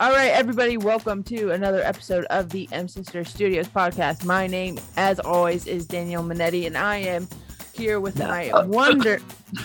[0.00, 4.24] All right, everybody, welcome to another episode of the M Sister Studios podcast.
[4.24, 7.28] My name, as always, is Danielle Minetti, and I am
[7.74, 9.20] here with my wonder.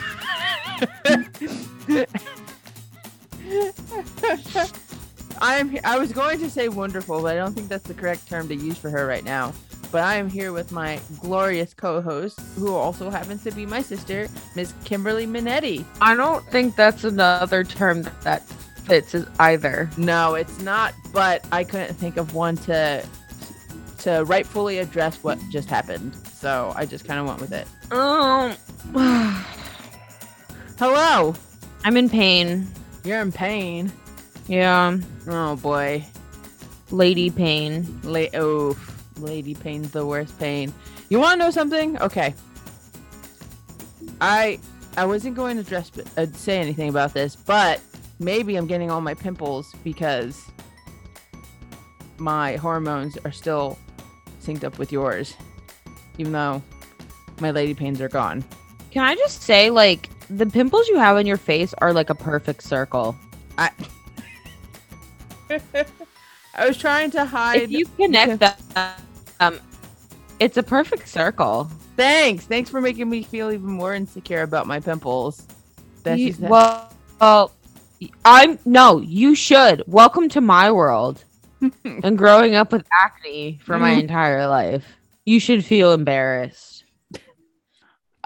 [5.39, 5.77] I am.
[5.85, 8.55] I was going to say wonderful, but I don't think that's the correct term to
[8.55, 9.53] use for her right now.
[9.89, 14.27] But I am here with my glorious co-host, who also happens to be my sister,
[14.53, 15.85] Miss Kimberly Minetti.
[16.01, 18.43] I don't think that's another term that
[18.85, 19.89] fits as either.
[19.97, 20.93] No, it's not.
[21.11, 23.05] But I couldn't think of one to
[23.99, 27.67] to rightfully address what just happened, so I just kind of went with it.
[27.91, 28.55] Um,
[30.77, 31.33] Hello,
[31.83, 32.67] I'm in pain.
[33.03, 33.91] you're in pain.
[34.47, 36.05] Yeah, Oh boy,
[36.91, 37.99] lady pain.
[38.03, 38.77] La- oh,
[39.17, 40.71] lady pain's the worst pain.
[41.09, 41.99] You want to know something?
[42.01, 42.35] Okay.
[44.21, 44.59] I
[44.97, 47.81] I wasn't going to address uh, say anything about this, but
[48.19, 50.43] maybe I'm getting all my pimples because
[52.17, 53.77] my hormones are still
[54.41, 55.35] synced up with yours,
[56.17, 56.61] even though
[57.39, 58.43] my lady pains are gone.
[58.91, 62.15] Can I just say, like, the pimples you have on your face are like a
[62.15, 63.15] perfect circle.
[63.57, 63.71] I
[66.55, 67.63] I was trying to hide.
[67.63, 68.39] If you connect
[68.75, 68.93] them,
[69.39, 69.59] um,
[70.39, 71.69] it's a perfect circle.
[71.95, 72.45] Thanks.
[72.45, 75.45] Thanks for making me feel even more insecure about my pimples.
[76.03, 77.51] That's You- well, well,
[78.23, 78.99] I'm no.
[78.99, 79.83] You should.
[79.87, 81.23] Welcome to my world.
[81.85, 84.01] and growing up with acne for my Mhm.
[84.01, 84.85] entire life,
[85.25, 86.83] you should feel embarrassed.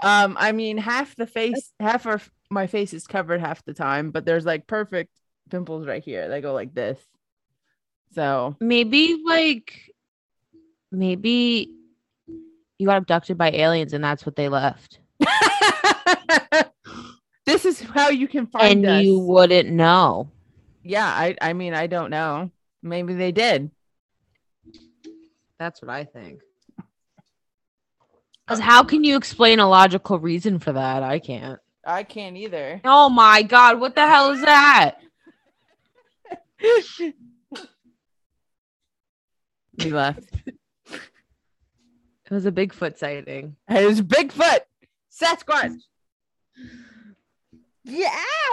[0.02, 4.10] um, I mean, half the face, half of my face is covered half the time,
[4.10, 5.10] but there's like perfect
[5.50, 6.28] pimples right here.
[6.28, 6.98] They go like this.
[8.14, 9.94] So maybe like
[10.90, 11.70] maybe
[12.78, 14.98] you got abducted by aliens and that's what they left
[17.50, 19.02] this is how you can find and us.
[19.04, 20.30] you wouldn't know
[20.82, 22.50] Yeah, I, I mean, I don't know.
[22.82, 23.70] Maybe they did.
[25.58, 26.40] that's what i think
[28.46, 32.80] because how can you explain a logical reason for that i can't I can't either.
[32.84, 34.96] oh my god what the hell is that
[39.78, 40.28] We left.
[40.86, 44.60] it was a bigfoot sighting It was Bigfoot,
[45.10, 45.78] Sasquatch.
[47.84, 48.10] Yeah.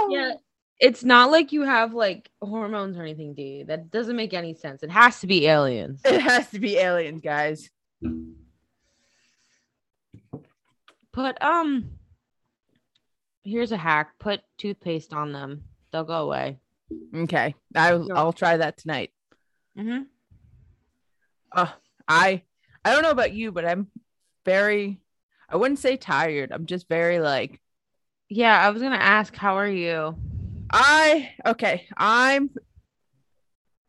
[0.09, 0.33] yeah
[0.79, 4.83] it's not like you have like hormones or anything d that doesn't make any sense
[4.83, 7.69] it has to be aliens It has to be aliens, guys.
[11.11, 11.91] Put um
[13.43, 14.19] here's a hack.
[14.19, 15.63] Put toothpaste on them.
[15.91, 16.59] They'll go away.
[17.13, 19.11] Okay, I I'll try that tonight.
[19.77, 20.03] Mm-hmm.
[21.51, 21.71] Uh,
[22.07, 22.43] I
[22.85, 23.87] I don't know about you, but I'm
[24.45, 25.01] very
[25.49, 26.51] I wouldn't say tired.
[26.51, 27.59] I'm just very like
[28.29, 30.15] Yeah, I was gonna ask, how are you?
[30.71, 32.49] I okay, I'm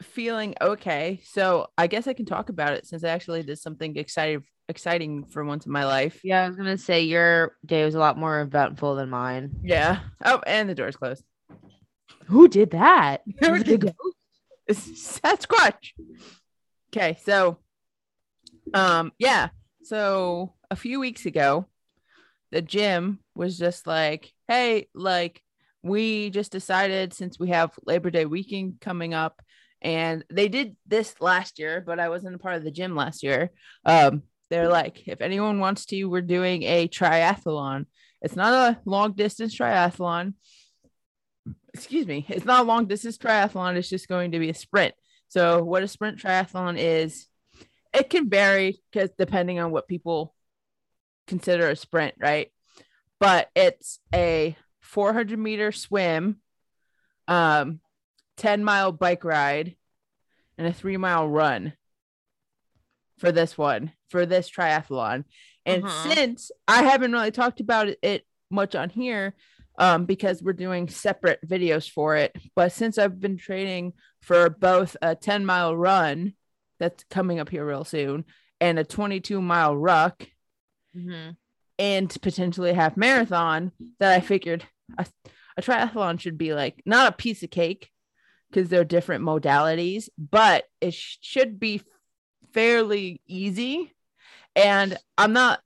[0.03, 1.21] feeling okay.
[1.25, 5.25] So I guess I can talk about it since I actually did something exciting exciting
[5.25, 6.21] for once in my life.
[6.23, 9.57] Yeah, I was gonna say your day was a lot more eventful than mine.
[9.63, 10.01] Yeah.
[10.25, 11.25] Oh, and the door's closed.
[12.27, 13.23] Who did that?
[13.41, 13.97] Who Was it a ghost?
[14.67, 15.93] It's Sasquatch.
[16.95, 17.59] Okay, so
[18.73, 19.49] um yeah.
[19.83, 21.67] So a few weeks ago,
[22.51, 25.43] the gym was just like, hey, like
[25.83, 29.41] we just decided since we have Labor Day weekend coming up,
[29.81, 33.23] and they did this last year, but I wasn't a part of the gym last
[33.23, 33.51] year.
[33.85, 37.87] Um, they're like, if anyone wants to, we're doing a triathlon.
[38.23, 40.35] It's not a long distance triathlon.
[41.75, 43.77] Excuse me, it's not a long distance triathlon.
[43.77, 44.95] It's just going to be a sprint.
[45.29, 47.27] So, what a sprint triathlon is,
[47.95, 50.35] it can vary because depending on what people
[51.29, 52.51] consider a sprint, right?
[53.21, 56.41] But it's a 400 meter swim,
[57.29, 57.81] um,
[58.39, 59.77] 10 mile bike ride,
[60.57, 61.75] and a three mile run
[63.19, 65.25] for this one, for this triathlon.
[65.67, 66.15] And Uh-huh.
[66.15, 69.35] since I haven't really talked about it, much on here,
[69.79, 74.97] um, because we're doing separate videos for it, but since I've been training for both
[75.03, 76.33] a 10 mile run
[76.81, 78.25] that's coming up here real soon
[78.61, 80.27] and a 22 mile ruck,
[80.99, 81.37] Mhm.
[81.79, 84.65] and potentially a half marathon that I figured
[84.99, 85.07] a,
[85.57, 87.91] a triathlon should be like not a piece of cake
[88.51, 91.83] because they're different modalities, but it sh- should be
[92.53, 93.95] fairly easy.
[94.57, 95.61] And I'm not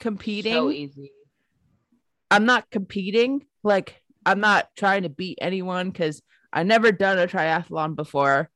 [0.00, 0.54] competing.
[0.54, 1.12] So easy.
[2.30, 3.44] I'm not competing.
[3.62, 8.48] Like I'm not trying to beat anyone because I've never done a triathlon before,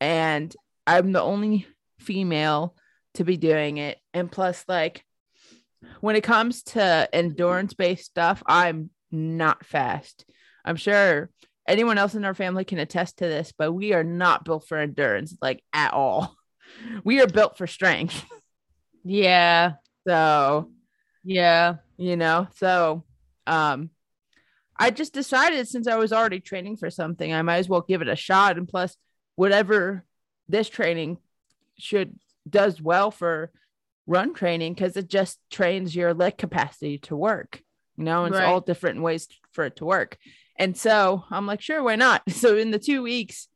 [0.00, 0.54] and
[0.86, 1.66] I'm the only
[1.98, 2.76] female
[3.14, 3.98] to be doing it.
[4.14, 5.04] And plus, like
[6.00, 10.24] when it comes to endurance based stuff, I'm not fast.
[10.64, 11.30] I'm sure
[11.66, 14.78] anyone else in our family can attest to this, but we are not built for
[14.78, 16.36] endurance like at all.
[17.04, 18.24] We are built for strength.
[19.04, 19.72] Yeah.
[20.06, 20.70] So,
[21.24, 21.76] Yeah.
[21.96, 23.04] you know, so
[23.46, 23.90] um
[24.78, 28.02] I just decided since I was already training for something, I might as well give
[28.02, 28.56] it a shot.
[28.56, 28.96] And plus,
[29.36, 30.04] whatever
[30.48, 31.18] this training
[31.78, 32.18] should
[32.48, 33.50] does well for
[34.10, 37.62] run training because it just trains your leg capacity to work.
[37.96, 38.44] You know, it's Right.
[38.46, 40.18] all different ways for it to work.
[40.58, 42.22] And so I'm like, sure, why not?
[42.30, 43.46] So in the two weeks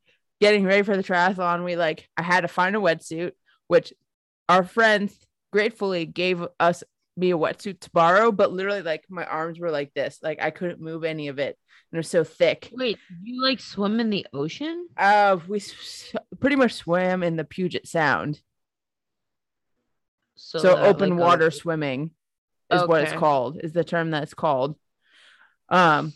[0.40, 3.32] getting ready for the triathlon, we like I had to find a wetsuit,
[3.66, 3.92] which
[4.48, 5.14] our friends
[5.52, 6.84] gratefully gave us
[7.16, 10.18] me a wetsuit to borrow, but literally like my arms were like this.
[10.22, 11.56] Like I couldn't move any of it.
[11.90, 12.70] And it was so thick.
[12.72, 14.88] Wait, you like swim in the ocean?
[14.96, 18.40] Uh we s- pretty much swam in the Puget Sound.
[20.36, 22.10] So, that, open like, water goes- swimming
[22.72, 24.76] is what it's called, is the term that it's called.
[25.68, 26.12] Um,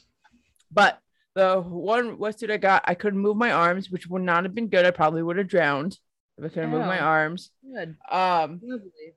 [0.73, 1.01] but
[1.35, 4.69] the one wetsuit I got, I couldn't move my arms, which would not have been
[4.69, 4.85] good.
[4.85, 5.97] I probably would have drowned
[6.37, 7.51] if I couldn't move my arms.
[7.63, 7.97] Good.
[8.11, 9.15] Um, Lovely.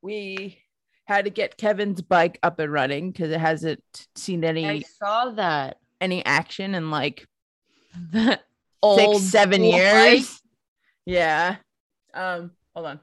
[0.00, 0.58] we
[1.06, 3.82] had to get Kevin's bike up and running because it hasn't
[4.14, 5.76] seen any I saw that.
[6.00, 7.26] any action in like
[8.12, 8.42] That
[8.82, 9.92] old six, seven years.
[10.30, 10.40] bike.
[11.04, 11.56] Yeah.
[12.14, 13.00] Um, hold on.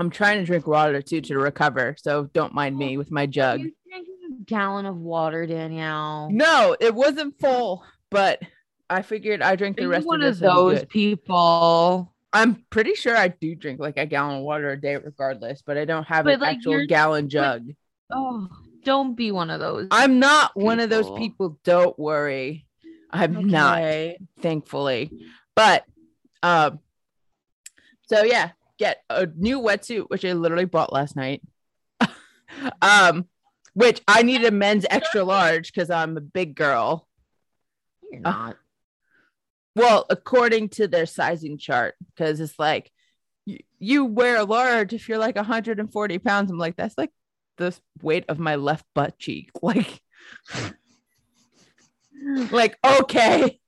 [0.00, 3.60] I'm trying to drink water too to recover, so don't mind me with my jug.
[3.60, 6.30] You drinking a gallon of water, Danielle.
[6.30, 8.40] No, it wasn't full, but
[8.88, 12.14] I figured I drink the rest one of of those people.
[12.32, 15.76] I'm pretty sure I do drink like a gallon of water a day, regardless, but
[15.76, 17.66] I don't have But, an like, actual gallon jug.
[18.12, 18.48] Oh,
[18.84, 19.88] don't be one of those.
[19.90, 21.18] I'm not one of those people.
[21.50, 21.58] people.
[21.64, 22.66] Don't worry.
[23.10, 23.82] I'm not,
[24.40, 25.10] thankfully.
[25.54, 25.84] But
[26.42, 26.78] um
[28.06, 28.50] so yeah,
[28.80, 31.42] get a new wetsuit, which I literally bought last night.
[32.82, 33.26] um,
[33.74, 37.06] which I needed a men's extra large because I'm a big girl.
[38.10, 38.56] You're Uh, not.
[39.76, 42.90] Well, according to their sizing chart, because it's like
[43.46, 46.50] y- you wear a large if you're like 140 pounds.
[46.50, 47.12] I'm like, that's like
[47.56, 47.72] the
[48.02, 49.50] weight of my left butt cheek.
[49.62, 50.02] Like,
[52.50, 53.60] like okay.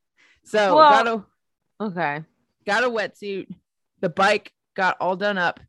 [0.45, 1.25] So Well- got a
[1.85, 2.25] Okay.
[2.67, 3.47] got a wetsuit.
[4.01, 5.61] The bike got all done up,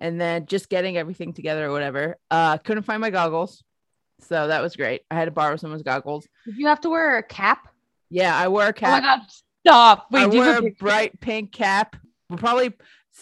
[0.00, 2.16] and then just getting everything together or whatever.
[2.30, 3.62] Uh, couldn't find my goggles,
[4.20, 5.02] so that was great.
[5.10, 6.26] I had to borrow someone's goggles.
[6.44, 7.68] Did you have to wear a cap?
[8.10, 8.88] Yeah, I wore a cap.
[8.88, 9.20] Oh my god,
[9.64, 10.06] stop.
[10.10, 11.96] Wait, I do you wear have a bright pink cap.
[12.28, 12.72] We'll probably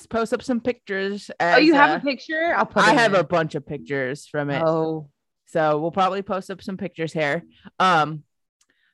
[0.09, 1.31] post up some pictures.
[1.41, 2.55] Oh, you have uh, a picture?
[2.57, 4.63] I'll put I have a bunch of pictures from it.
[4.65, 5.11] Oh.
[5.47, 7.43] So we'll probably post up some pictures here.
[7.81, 8.23] Um,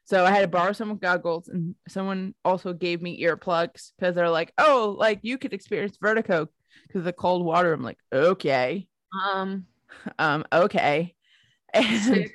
[0.07, 4.31] so I had to borrow some goggles, and someone also gave me earplugs because they're
[4.31, 6.49] like, "Oh, like you could experience vertigo
[6.87, 9.67] because of the cold water." I'm like, "Okay, Um
[10.19, 11.15] um, okay,"
[11.75, 12.31] and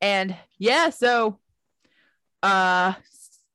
[0.00, 1.38] and yeah, so
[2.42, 2.92] uh,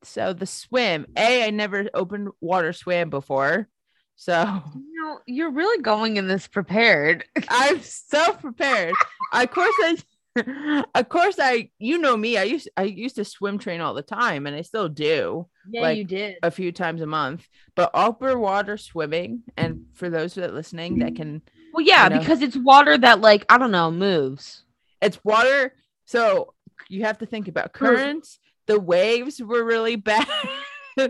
[0.03, 1.05] so the swim.
[1.15, 3.67] A, I never opened water swam before,
[4.15, 7.25] so you know, you're really going in this prepared.
[7.49, 8.95] I'm so prepared.
[9.33, 9.97] of course, I,
[10.95, 12.37] of course, I, you know me.
[12.37, 15.81] I used, I used to swim train all the time, and I still do Yeah,
[15.81, 16.35] Like, you did.
[16.43, 17.47] a few times a month.
[17.75, 21.41] But upper water swimming, and for those that are listening, that can,
[21.73, 22.19] Well, yeah, you know.
[22.19, 24.63] because it's water that like I don't know moves.
[25.01, 25.73] it's water.
[26.05, 26.53] So
[26.89, 28.39] you have to think about currents.
[28.67, 30.27] The waves were really bad.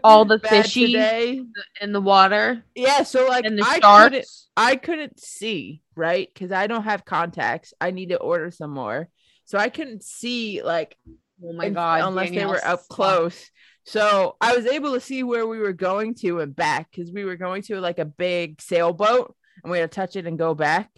[0.04, 1.42] All the fishy today.
[1.82, 3.04] in the water Yeah.
[3.04, 4.26] So like, and the I couldn't.
[4.58, 6.30] I couldn't see, right?
[6.34, 7.74] Because I don't have contacts.
[7.80, 9.10] I need to order some more.
[9.46, 10.98] So I couldn't see like
[11.44, 12.02] Oh my in- god!
[12.08, 13.52] unless they were up close.
[13.84, 17.24] So I was able to see where we were going to and back because we
[17.26, 20.56] were going to like a big sailboat and we had to touch it and go
[20.56, 20.90] back.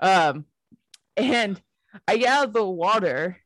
[0.00, 0.46] Um,
[1.16, 1.60] and
[2.08, 3.36] I got out of the water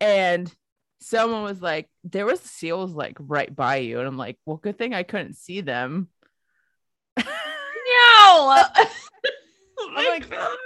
[0.00, 0.54] and
[1.00, 3.98] someone was like, there was seals like right by you.
[3.98, 6.08] And I'm like, well, good thing I couldn't see them.
[7.16, 7.24] No.
[9.78, 10.56] oh my like, god.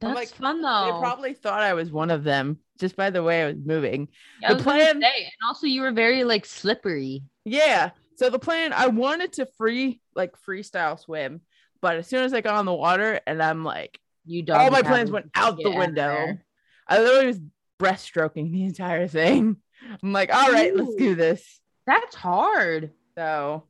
[0.00, 0.84] That's like, fun though.
[0.86, 4.08] They probably thought I was one of them just by the way I was moving.
[4.40, 7.22] Yeah, the was plan- say, and also you were very like slippery.
[7.44, 7.90] Yeah.
[8.16, 11.40] So the plan, I wanted to free like freestyle swim,
[11.80, 14.58] but as soon as I got on the water and I'm like, You don't.
[14.58, 16.38] all my plans went out the window.
[16.86, 17.40] I literally was
[17.78, 19.56] breaststroking the entire thing.
[20.02, 21.60] I'm like, all right, let's do this.
[21.86, 22.92] That's hard.
[23.16, 23.64] So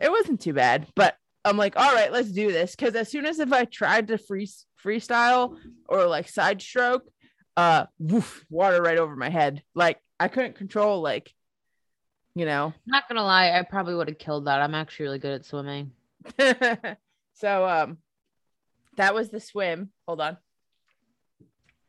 [0.00, 2.74] it wasn't too bad, but I'm like, all right, let's do this.
[2.74, 4.48] Cause as soon as if I tried to free
[4.82, 5.56] freestyle
[5.88, 7.04] or like side stroke,
[7.56, 9.62] uh woof, water right over my head.
[9.74, 11.32] Like I couldn't control like,
[12.34, 12.72] you know.
[12.86, 14.60] Not gonna lie, I probably would have killed that.
[14.60, 15.92] I'm actually really good at swimming.
[17.34, 17.98] so um
[18.96, 19.90] that was the swim.
[20.06, 20.38] Hold on.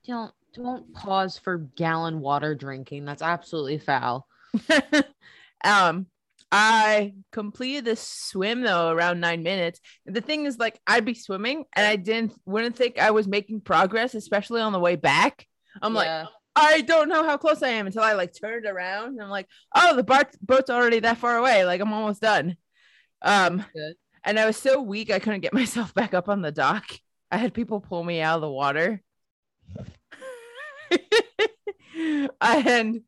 [0.05, 3.05] Don't Don't pause for gallon water drinking.
[3.05, 4.27] That's absolutely foul.
[5.63, 6.07] um,
[6.51, 9.81] I completed this swim though around nine minutes.
[10.05, 13.61] The thing is, like, I'd be swimming and I didn't wouldn't think I was making
[13.61, 15.45] progress, especially on the way back.
[15.81, 19.21] I'm like, I don't know how close I am until I like turned around and
[19.21, 21.65] I'm like, oh, the bar- boat's already that far away.
[21.65, 22.55] Like I'm almost done.
[23.21, 23.95] Um, Good.
[24.23, 26.85] and I was so weak I couldn't get myself back up on the dock.
[27.29, 29.01] I had people pull me out of the water.
[32.41, 33.01] and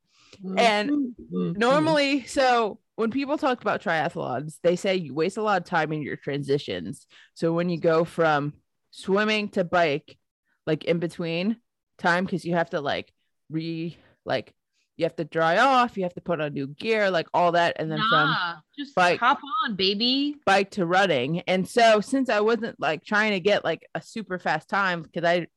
[0.55, 1.53] And mm-hmm.
[1.59, 5.91] normally, so when people talk about triathlons, they say you waste a lot of time
[5.91, 7.07] in your transitions.
[7.33, 8.53] So when you go from
[8.91, 10.17] swimming to bike,
[10.65, 11.57] like in between
[11.97, 13.11] time, because you have to like
[13.49, 14.53] re like
[14.97, 17.75] you have to dry off, you have to put on new gear, like all that,
[17.77, 18.35] and then from
[18.77, 20.35] just bike- hop on, baby.
[20.45, 21.41] bike to running.
[21.41, 25.23] And so since I wasn't like trying to get like a super fast time, because
[25.23, 25.47] I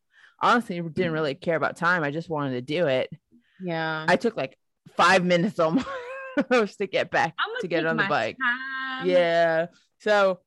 [0.42, 3.10] honestly didn't really care about time, I just wanted to do it.
[3.62, 4.04] Yeah.
[4.08, 4.58] I took like
[4.96, 5.86] five minutes almost
[6.78, 8.36] to get back gonna get on the bike.
[8.38, 9.08] time.
[9.08, 9.66] Yeah.
[9.98, 10.40] So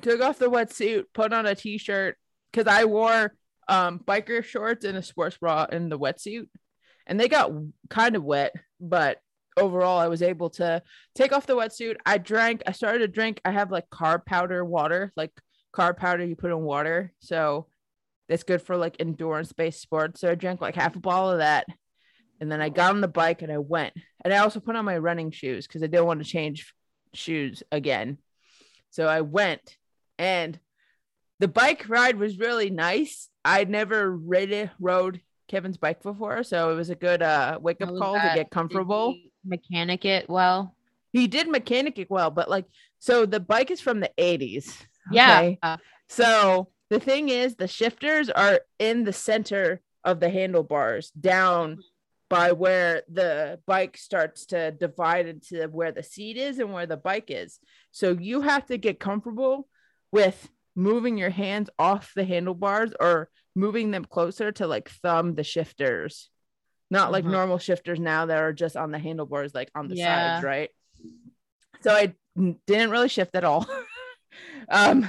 [0.00, 2.16] took off the wetsuit, put on a t-shirt
[2.52, 3.34] because I wore
[3.68, 6.48] um biker shorts and a sports bra in the wetsuit.
[7.06, 7.50] And they got
[7.90, 9.18] kind of wet, but
[9.56, 10.82] overall I was able to
[11.14, 11.96] take off the wetsuit.
[12.06, 13.40] I drank, I started to drink.
[13.44, 15.32] I have like carb powder water, like
[15.74, 17.12] carb powder you put in water.
[17.20, 17.66] So
[18.28, 20.20] that's good for like endurance based sports.
[20.20, 21.66] So I drank like half a bottle of that.
[22.40, 23.94] And then I got on the bike and I went.
[24.24, 26.74] And I also put on my running shoes because I didn't want to change
[27.14, 28.18] shoes again.
[28.90, 29.76] So I went
[30.18, 30.58] and
[31.38, 33.28] the bike ride was really nice.
[33.44, 37.88] I'd never ridden rode Kevin's bike before, so it was a good uh wake up
[37.96, 38.34] call to that?
[38.34, 39.12] get Did comfortable.
[39.12, 40.74] he mechanic it well.
[41.12, 42.66] He did mechanic it well, but like
[43.00, 44.72] so the bike is from the 80s.
[45.10, 45.76] Yeah.
[46.08, 51.78] So the thing is the shifters are in the center of the handlebars down
[52.28, 56.98] by where the bike starts to divide into where the seat is and where the
[56.98, 57.58] bike is.
[57.92, 59.68] So you have to get comfortable
[60.10, 65.44] with moving your hands off the handlebars or moving them closer to like thumb the
[65.44, 66.28] shifters.
[66.90, 67.30] Not like Mhm.
[67.30, 70.34] normal shifters now that are just on the handlebars, like on the Yeah.
[70.34, 70.70] sides, right?
[71.80, 72.14] So I
[72.66, 73.66] didn't really shift at all.
[74.68, 75.08] um,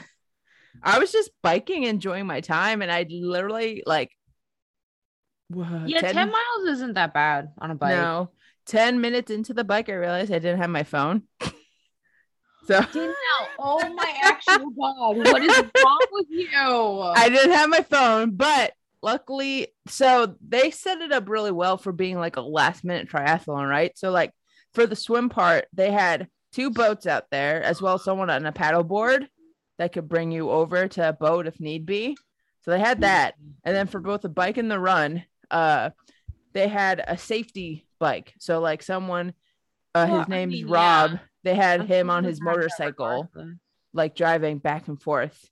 [0.83, 4.11] I was just biking, enjoying my time, and I literally like,
[5.49, 7.95] wha- Yeah, 10, miles isn't that bad on a bike.
[7.95, 8.31] no,
[8.65, 11.23] 10 minutes into the bike, I realized I didn't have my phone.
[12.67, 13.13] so Danielle,
[13.59, 16.47] oh my actual god, what is wrong with you?
[16.51, 21.91] I didn't have my phone, but luckily, so they set it up really well for
[21.91, 23.97] being like a last minute triathlon, right?
[23.97, 24.31] So, like
[24.73, 28.45] for the swim part, they had two boats out there, as well as someone on
[28.45, 29.27] a paddle board
[29.77, 32.15] that could bring you over to a boat if need be.
[32.61, 33.35] So they had that.
[33.63, 35.89] And then for both the bike and the run, uh,
[36.53, 38.33] they had a safety bike.
[38.39, 39.33] So like someone,
[39.95, 41.11] uh, Well, his I name's mean, Rob.
[41.11, 41.17] yeah.
[41.43, 43.29] They had I'm him on his motorcycle,
[43.93, 45.49] like driving back and forth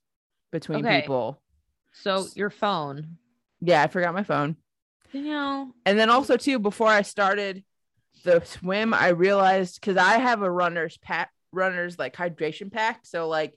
[0.50, 1.02] between Okay.
[1.02, 1.42] people.
[1.92, 3.18] So your phone.
[3.60, 4.56] Yeah, I forgot my phone.
[5.12, 5.74] Danielle.
[5.84, 7.62] And then also too, before I started
[8.24, 13.00] the swim, I realized because I have a runner's pack, runner's like hydration pack.
[13.04, 13.52] So like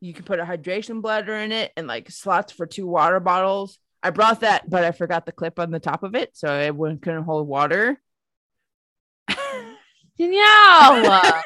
[0.00, 3.78] you can put a hydration bladder in it and like slots for two water bottles.
[4.02, 6.74] I brought that, but I forgot the clip on the top of it, so it
[6.74, 8.00] wouldn't couldn't hold water.
[10.18, 11.42] Danielle.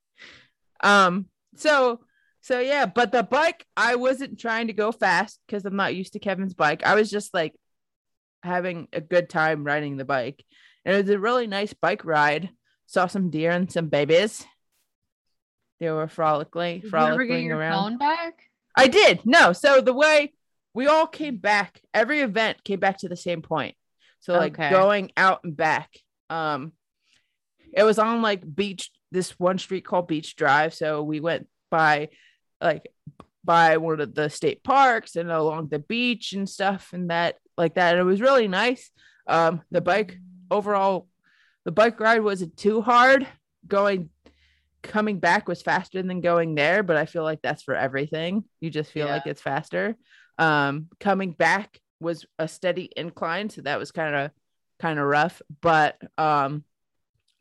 [0.82, 1.26] um.
[1.56, 2.00] So
[2.40, 6.14] so yeah, but the bike, I wasn't trying to go fast because I'm not used
[6.14, 6.82] to Kevin's bike.
[6.84, 7.54] I was just like
[8.42, 10.44] having a good time riding the bike.
[10.84, 12.50] And it was a really nice bike ride.
[12.86, 14.44] Saw some deer and some babies.
[15.80, 17.90] They were frolicking, Did you ever get frolicking your around.
[17.90, 18.44] phone back?
[18.76, 19.20] I did.
[19.24, 19.52] No.
[19.52, 20.34] So the way
[20.74, 23.74] we all came back, every event came back to the same point.
[24.20, 24.70] So like Okay.
[24.70, 25.90] going out and back.
[26.28, 26.72] Um
[27.72, 30.74] it was on like beach this one street called Beach Drive.
[30.74, 32.10] So we went by
[32.60, 32.86] like
[33.42, 37.74] by one of the state parks and along the beach and stuff and that like
[37.74, 37.96] that.
[37.96, 38.90] It was really nice.
[39.26, 40.18] Um the bike
[40.50, 41.08] overall
[41.64, 43.26] the bike ride wasn't too hard.
[43.66, 44.10] Going
[44.82, 48.44] coming back was faster than going there, but I feel like that's for everything.
[48.60, 49.14] You just feel Yeah.
[49.14, 49.96] like it's faster.
[50.38, 54.30] Um, coming back was a steady incline, so that was kind of
[54.78, 56.64] kind of rough, but um,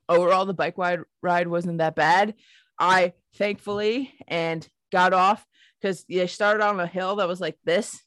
[0.10, 2.34] overall the bike ride ride wasn't that bad.
[2.78, 5.46] I thankfully and got off
[5.82, 8.02] because they started on a hill that was like this.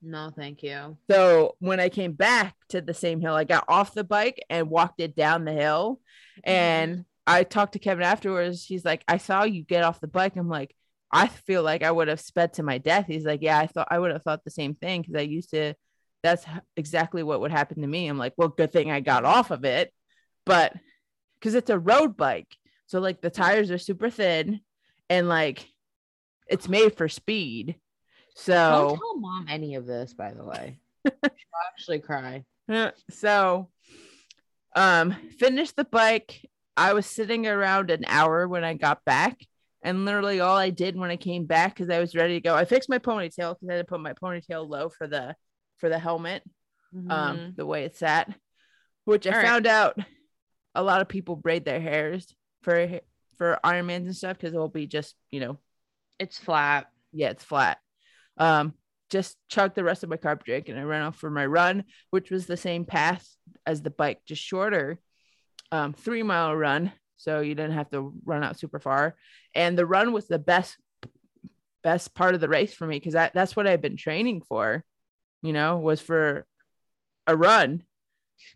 [0.00, 0.96] No, thank you.
[1.10, 4.70] So when I came back to the same hill, I got off the bike and
[4.70, 6.00] walked it down the hill.
[6.44, 8.64] And I talked to Kevin afterwards.
[8.64, 10.36] He's like, I saw you get off the bike.
[10.36, 10.74] I'm like,
[11.12, 13.04] I feel like I would have sped to my death.
[13.06, 15.50] He's like, Yeah, I thought I would have thought the same thing because I used
[15.50, 15.74] to
[16.22, 16.44] that's
[16.76, 18.08] exactly what would happen to me.
[18.08, 19.92] I'm like, well, good thing I got off of it,
[20.44, 20.74] but
[21.38, 22.56] because it's a road bike,
[22.86, 24.60] so like the tires are super thin,
[25.08, 25.66] and like
[26.48, 27.76] it's made for speed.
[28.34, 30.80] So don't tell mom any of this, by the way.
[31.06, 31.32] She'll
[31.72, 32.44] actually cry.
[32.68, 33.68] Uh, so
[34.76, 36.42] um finished the bike
[36.78, 39.38] i was sitting around an hour when i got back
[39.82, 42.54] and literally all i did when i came back because i was ready to go
[42.54, 45.34] i fixed my ponytail because i had to put my ponytail low for the
[45.78, 46.42] for the helmet
[46.94, 47.10] Mhm.
[47.12, 48.32] um the way it sat
[49.04, 49.46] which i All right.
[49.46, 49.98] found out
[50.74, 53.00] a lot of people braid their hairs for
[53.36, 55.58] for ironmans and stuff because it'll be just you know
[56.18, 56.86] it's flat.
[57.12, 57.78] yeah, it's flat.
[58.38, 58.74] Um,
[59.10, 61.84] just chugged the rest of my carb drink and I ran off for my run,
[62.10, 63.24] which was the same path
[63.64, 64.98] as the bike, just shorter,
[65.72, 66.92] um, three mile run.
[67.16, 69.16] So you didn't have to run out super far.
[69.54, 70.76] And the run was the best,
[71.82, 74.84] best part of the race for me because that, that's what I've been training for,
[75.42, 76.46] you know, was for
[77.26, 77.82] a run,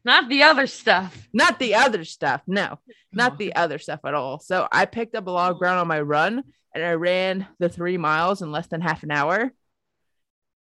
[0.05, 1.29] Not the other stuff.
[1.33, 2.43] not the other stuff.
[2.47, 2.79] No,
[3.13, 4.39] not the other stuff at all.
[4.39, 7.69] So I picked up a lot of ground on my run and I ran the
[7.69, 9.53] three miles in less than half an hour.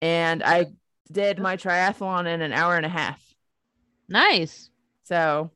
[0.01, 0.67] And I
[1.11, 3.21] did my triathlon in an hour and a half.
[4.07, 4.69] Nice.
[5.03, 5.51] So,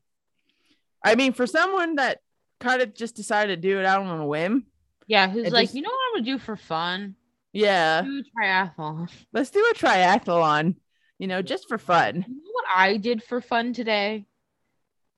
[1.03, 2.19] I mean, for someone that
[2.59, 4.65] kind of just decided to do it out on a whim,
[5.07, 7.15] Yeah, who's like, just- you know what I'm gonna do for fun?
[7.51, 9.09] yeah, Do a triathlon.
[9.33, 10.75] let's do a triathlon,
[11.19, 12.15] you know, just for fun.
[12.27, 14.25] You know what I did for fun today?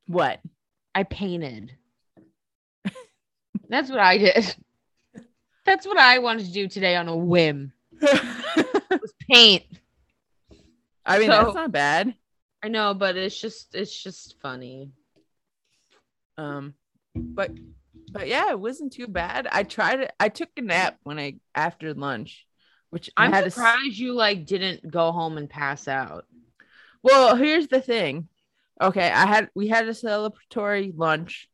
[0.08, 0.40] What?
[0.94, 1.72] I painted.
[3.68, 4.56] That's what I did.
[5.66, 7.74] That's what I wanted to do today on a whim.
[8.02, 9.64] Was paint.
[11.06, 12.14] I mean, So- that's not bad.
[12.64, 14.92] I know, but it's just it's just funny.
[16.38, 16.74] Um,
[17.16, 17.52] but
[18.12, 19.48] but yeah, it wasn't too bad.
[19.52, 20.14] I tried it.
[20.20, 22.46] I took a nap when I after lunch,
[22.90, 26.26] which I I'm had to s- surprised you like didn't go home and pass out.
[27.04, 28.28] Well, here's the thing.
[28.82, 31.48] Okay, I had we had a celebratory lunch.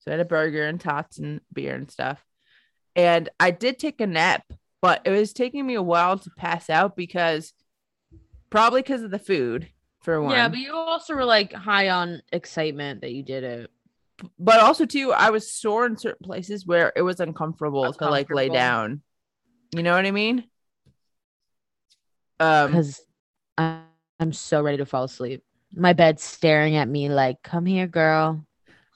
[0.00, 2.24] So I had a burger and tots and beer and stuff.
[2.94, 4.44] And I did take a nap,
[4.80, 7.52] but it was taking me a while to pass out because
[8.50, 9.68] probably because of the food
[10.00, 10.32] for one.
[10.32, 13.70] Yeah, but you also were like high on excitement that you did it.
[14.38, 18.30] But also too, I was sore in certain places where it was uncomfortable, to like
[18.30, 19.02] lay down.
[19.74, 20.44] You know what I mean?
[22.40, 23.00] Um Because
[23.58, 25.42] I'm so ready to fall asleep.
[25.74, 28.46] My bed's staring at me like, come here, girl.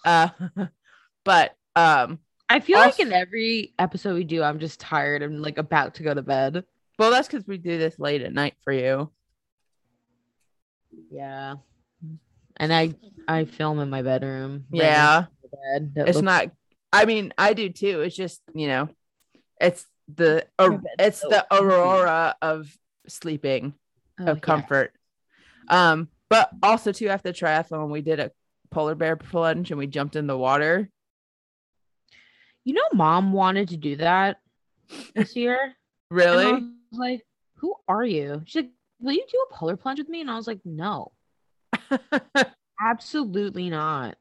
[0.05, 0.29] uh
[1.25, 5.59] but um I feel like in every episode we do, I'm just tired and like
[5.59, 6.65] about to go to bed.
[6.99, 9.11] well that's because we do this late at night for you.
[11.11, 11.57] Yeah.
[12.61, 12.95] And I
[13.27, 14.67] I film in my bedroom.
[14.71, 15.25] right Yeah.
[15.43, 16.51] next bed it's looks- not
[16.93, 18.89] i mean i do too it's just you know
[19.61, 21.65] it's the Your or, it's so the comfy.
[21.65, 22.77] aurora of
[23.09, 23.75] sleeping
[24.19, 24.41] Oh, of yeah.
[24.41, 24.93] comfort
[25.69, 28.31] um but also too after the triathlon we did a
[28.71, 30.91] polar bear plunge and we jumped in the water
[32.65, 34.39] You know, mom wanted to do that
[35.15, 35.59] this year.
[36.11, 37.23] And I really was like,
[37.57, 38.43] who are you?
[38.45, 38.71] She's like,
[39.01, 40.21] will you do a polar plunge with me?
[40.21, 41.13] And I was like, no,
[42.81, 44.17] absolutely not.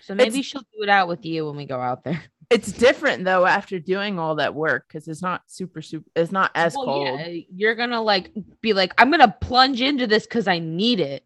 [0.00, 2.22] So maybe It's- she'll do it out with you when we go out there.
[2.50, 6.50] it's different though after doing all that work because it's not super super it's not
[6.54, 10.48] as Well, cold yeah, you're gonna like be like, I'm gonna plunge into this because
[10.48, 11.24] I need it.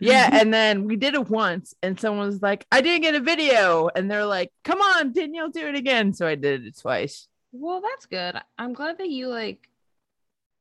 [0.00, 3.20] Yeah, and then we did it once, and someone was like, "I didn't get a
[3.20, 7.28] video," and they're like, "Come on, Danielle, do it again." So I did it twice.
[7.52, 8.34] Well, that's good.
[8.58, 9.68] I'm glad that you like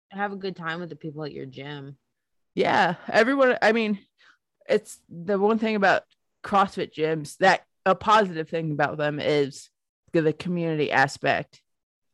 [0.10, 1.98] have a good time with the people at your gym.
[2.56, 3.58] Yeah, everyone.
[3.62, 4.00] I mean,
[4.68, 6.04] it's the one thing about
[6.44, 9.70] CrossFit gyms that a positive thing about them is
[10.14, 11.62] the, community aspect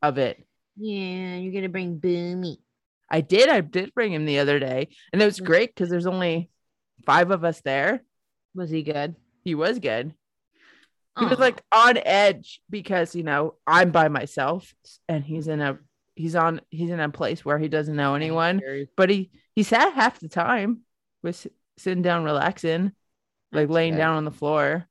[0.01, 0.45] of it.
[0.77, 2.57] Yeah, you're gonna bring Boomy.
[3.09, 3.49] I did.
[3.49, 6.49] I did bring him the other day, and it was great because there's only
[7.05, 8.03] five of us there.
[8.53, 9.15] Was he good?
[9.43, 10.13] He was good.
[11.17, 11.29] He Aw.
[11.29, 14.73] was like on edge because you know I'm by myself,
[15.07, 15.79] and he's in a
[16.15, 18.61] he's on he's in a place where he doesn't know anyone.
[18.97, 20.81] But he he sat half the time,
[21.21, 21.47] was
[21.77, 22.91] sitting down, relaxing,
[23.51, 23.99] like That's laying good.
[23.99, 24.87] down on the floor.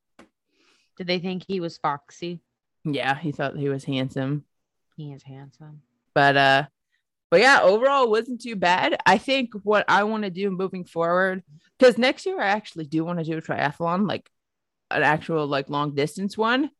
[0.97, 2.41] Did they think he was foxy?
[2.85, 4.45] Yeah, he thought he was handsome.
[4.97, 5.83] He is handsome.
[6.15, 6.65] But uh
[7.31, 8.97] but yeah, overall it wasn't too bad.
[9.05, 11.43] I think what I want to do moving forward,
[11.79, 14.31] because next year I actually do want to do a triathlon, like
[14.91, 16.71] an actual like long distance one.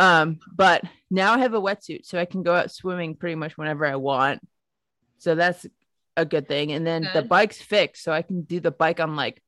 [0.00, 3.58] Um, but now I have a wetsuit, so I can go out swimming pretty much
[3.58, 4.40] whenever I want.
[5.18, 5.66] So that's
[6.16, 6.72] a good thing.
[6.72, 9.42] And then the bike's fixed, so I can do the bike on like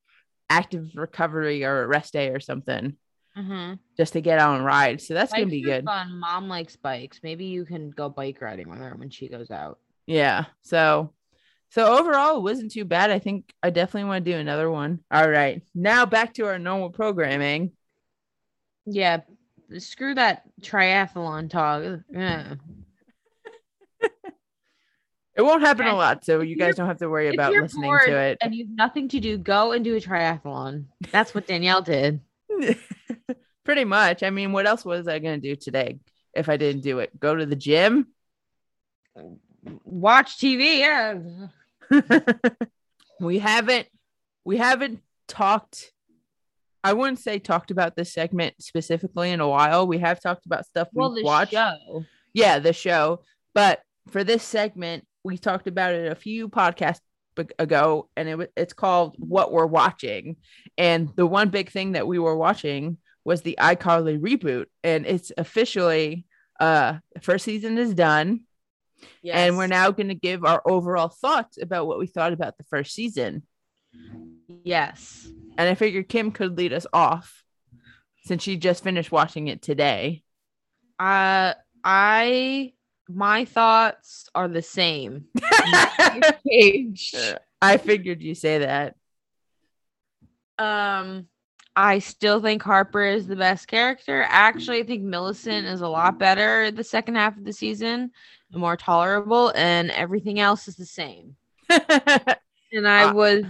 [0.50, 2.96] active recovery or a rest day or something
[3.34, 3.76] Mm-hmm.
[3.96, 5.00] just to get out and ride.
[5.00, 5.86] So that's gonna be good.
[5.86, 6.18] Fun.
[6.18, 7.20] Mom likes bikes.
[7.22, 9.78] Maybe you can go bike riding with her when she goes out.
[10.06, 10.44] Yeah.
[10.60, 11.14] So
[11.70, 13.10] So overall, it wasn't too bad.
[13.10, 14.98] I think I definitely want to do another one.
[15.10, 15.62] All right.
[15.74, 17.72] Now back to our normal programming.
[18.84, 19.20] Yeah.
[19.78, 22.00] Screw that triathlon talk.
[22.11, 22.54] Yeah.
[25.35, 27.90] It won't happen a lot, so you guys don't have to worry If about listening
[28.06, 28.38] to it.
[28.42, 30.85] and you've nothing to do, go and do a triathlon.
[31.11, 32.20] That's what Danielle did.
[33.64, 34.22] Pretty much.
[34.22, 36.00] I mean, what else was I going to do today
[36.35, 37.18] if I didn't do it?
[37.18, 38.08] Go to the gym?
[39.85, 40.78] Watch TV.
[40.80, 41.18] Yeah.
[43.20, 43.87] we haven't
[44.44, 45.92] we haven't talked
[46.85, 49.87] I wouldn't say talked about this segment specifically in a while.
[49.87, 51.53] We have talked about stuff we Well, watched.
[51.53, 52.05] show.
[52.35, 53.23] Yeah, the show.
[53.55, 57.01] But for this segment, we talked about it a few podcasts
[57.59, 60.37] ago, and it it's called "What We're Watching."
[60.77, 65.31] And the one big thing that we were watching was the iCarly reboot, and it's
[65.38, 66.27] officially
[66.59, 68.40] uh first season is done,
[69.38, 72.64] and we're now going to give our overall thoughts about what we thought about the
[72.64, 73.45] first season.
[74.64, 75.29] Yes.
[75.58, 77.44] And I figured Kim could lead us off
[78.24, 80.22] since she just finished watching it today.
[80.98, 82.72] Uh, I
[83.08, 85.26] my thoughts are the same.
[87.60, 88.96] I figured you say that.
[90.58, 91.26] Um,
[91.74, 94.24] I still think Harper is the best character.
[94.28, 98.10] Actually, I think Millicent is a lot better the second half of the season,
[98.52, 101.36] more tolerable, and everything else is the same.
[102.74, 103.44] And I Uh, was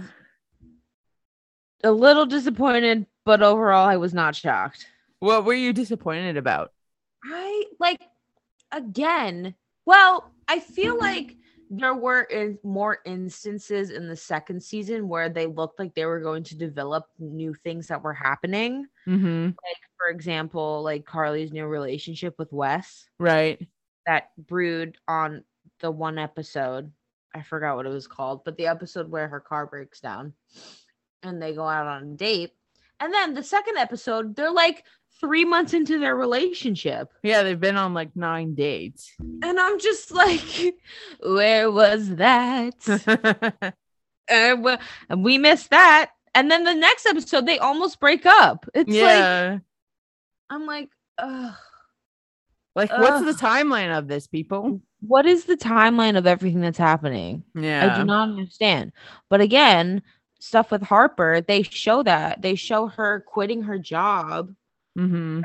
[1.83, 4.87] a little disappointed, but overall, I was not shocked.
[5.19, 6.71] what were you disappointed about?
[7.25, 8.01] I like
[8.71, 9.55] again.
[9.85, 11.35] Well, I feel like
[11.69, 16.19] there were in more instances in the second season where they looked like they were
[16.19, 18.85] going to develop new things that were happening.
[19.07, 19.45] Mm-hmm.
[19.45, 23.65] Like, for example, like Carly's new relationship with Wes Right.
[24.05, 25.43] that brewed on
[25.79, 26.91] the one episode.
[27.33, 30.33] I forgot what it was called, but the episode where her car breaks down
[31.23, 32.51] and they go out on a date.
[32.99, 34.83] And then the second episode, they're like
[35.19, 37.11] three months into their relationship.
[37.23, 39.11] Yeah, they've been on like nine dates.
[39.19, 40.75] And I'm just like,
[41.21, 43.73] where was that?
[44.31, 44.77] Uh,
[45.09, 46.11] and, we, missed that.
[46.33, 48.65] And then the next episode, they almost break up.
[48.73, 49.61] It's like.
[50.49, 51.53] I'm like, ugh.
[52.73, 54.81] Like, what's the timeline of this, people?
[55.01, 57.43] What is the timeline of everything that's happening?
[57.53, 57.93] Yeah.
[57.93, 58.93] I do not understand.
[59.29, 60.01] But again,
[60.43, 62.41] stuff with Harper, they show that.
[62.41, 64.53] They show her quitting her job.
[64.95, 65.41] hmm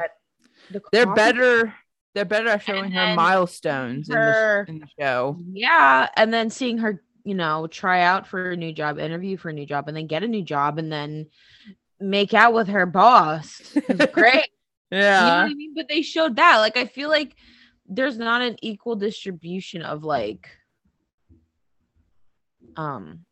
[0.71, 1.73] The They're better.
[2.15, 5.39] They're better at showing her milestones in the, in the show.
[5.53, 6.09] Yeah.
[6.17, 9.53] And then seeing her, you know, try out for a new job, interview for a
[9.53, 11.27] new job, and then get a new job and then
[12.01, 13.63] make out with her boss.
[14.13, 14.49] Great.
[14.91, 15.43] You know Yeah.
[15.43, 15.75] what I mean?
[15.77, 16.57] But they showed that.
[16.57, 17.37] Like, I feel like
[17.87, 20.49] there's not an equal distribution of like
[22.77, 23.27] um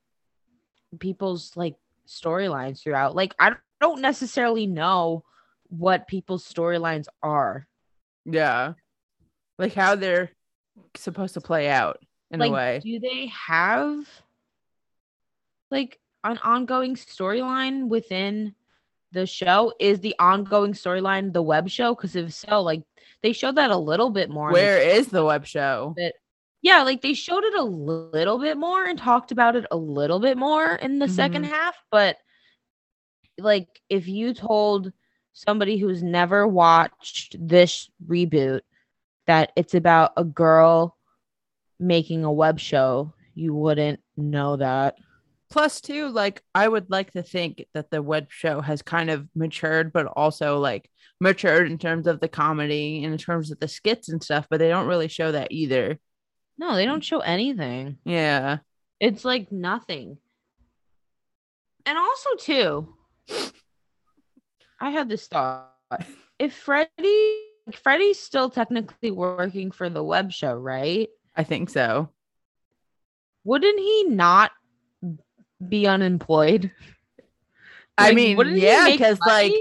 [0.98, 3.14] people's like storylines throughout.
[3.14, 5.24] Like, I don't necessarily know
[5.68, 7.66] what people's storylines are.
[8.24, 8.74] Yeah.
[9.58, 10.30] Like how they're
[10.94, 11.98] supposed to play out
[12.30, 12.80] in like, a way.
[12.82, 14.06] do they have
[15.70, 18.54] like an ongoing storyline within
[19.12, 19.72] the show?
[19.78, 21.94] Is the ongoing storyline the web show?
[21.94, 22.82] Because if so, like
[23.22, 24.50] they showed that a little bit more.
[24.50, 25.94] Where is the web show?
[26.66, 30.18] Yeah like they showed it a little bit more and talked about it a little
[30.18, 31.48] bit more in the second Mhm.
[31.50, 32.16] half but
[33.38, 34.92] like if you told
[35.32, 38.62] somebody who's never watched this reboot
[39.26, 40.96] that it's about a girl
[41.78, 44.96] making a web show you wouldn't know that
[45.48, 49.28] Plus, too, like I would like to think that the web show has kind of
[49.36, 53.68] matured, but also like matured in terms of the comedy and in terms of the
[53.68, 54.48] skits and stuff.
[54.50, 56.00] But they don't really show that either.
[56.58, 57.04] No they don't mm.
[57.06, 58.58] show anything Yeah.
[59.00, 60.18] it's like nothing
[61.84, 62.94] and also too
[64.80, 65.72] i had this thought
[66.38, 72.08] if freddie like, freddie's still technically working for the web show right I think so.
[73.44, 74.52] wouldn't he not
[75.68, 76.70] be unemployed
[77.98, 79.52] I Like, mean, yeah, because like?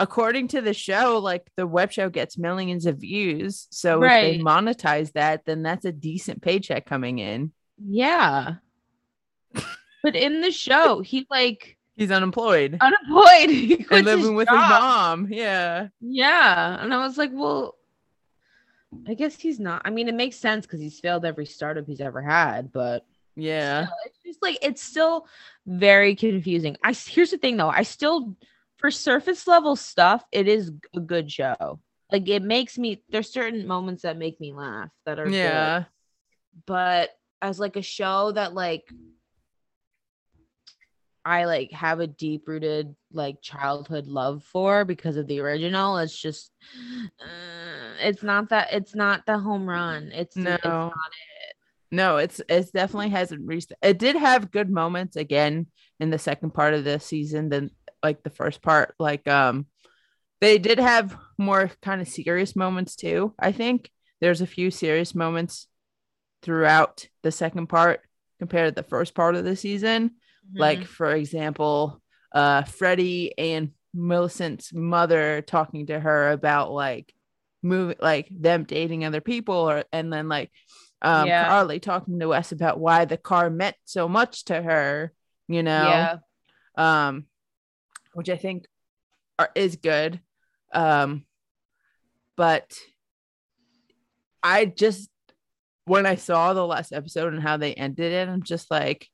[0.00, 3.68] According to the show, like the web show gets millions of views.
[3.70, 7.52] So if they monetize that, then that's a decent paycheck coming in.
[7.78, 8.54] yeah
[10.02, 14.56] but in the show he like He's unemployed unemployed he and living his with his
[14.56, 15.28] mom.
[15.30, 15.88] Yeah.
[16.00, 16.82] Yeah.
[16.82, 17.76] And I was like, well,
[19.06, 19.82] I guess he's not.
[19.84, 23.04] I mean, it makes sense because he's failed every startup he's ever had, but
[23.36, 23.84] Yeah.
[23.84, 25.26] still, it's just like it's still
[25.66, 26.76] very confusing.
[26.82, 28.34] I here's the thing though, I still
[28.80, 31.80] for surface level stuff, it is a good show.
[32.10, 35.34] Like it makes me there's certain moments that make me laugh that are good.
[35.34, 35.84] Yeah.
[36.66, 38.84] But as like a show that like
[41.24, 45.98] I like have a deep rooted like childhood love for because of the original.
[45.98, 46.50] It's just
[47.20, 50.10] uh, it's not that it's not the home run.
[50.12, 50.54] It's No.
[50.54, 51.56] it's not it.
[51.92, 53.72] No, it's it's definitely hasn't reached.
[53.82, 55.66] It did have good moments again
[55.98, 57.70] in the second part of the season than
[58.02, 58.94] like the first part.
[58.98, 59.66] Like um,
[60.40, 63.34] they did have more kind of serious moments too.
[63.38, 65.66] I think there's a few serious moments
[66.42, 68.00] throughout the second part
[68.38, 70.12] compared to the first part of the season.
[70.54, 77.12] Like for example, uh, Freddie and Millicent's mother talking to her about like
[77.62, 80.50] moving, like them dating other people, or and then like
[81.02, 81.48] um Yeah.
[81.48, 85.12] Carly talking to us about why the car meant so much to her.
[85.48, 86.18] You know,
[86.76, 87.08] yeah.
[87.08, 87.26] um,
[88.14, 88.66] which I think
[89.38, 90.20] are, is good.
[90.72, 91.24] Um,
[92.36, 92.72] but
[94.42, 95.10] I just
[95.84, 99.08] when I saw the last episode and how they ended it, I'm just like,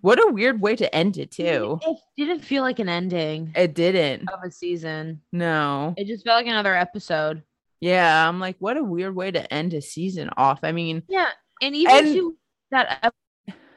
[0.00, 1.78] what a weird way to end it too.
[1.82, 4.28] It didn't feel like an ending It didn't.
[4.28, 5.20] of a season.
[5.32, 5.94] No.
[5.96, 7.42] It just felt like another episode.
[7.80, 10.60] Yeah, I'm like, what a weird way to end a season off.
[10.62, 11.26] I mean, Yeah,
[11.60, 12.36] and even And- to
[12.70, 13.12] that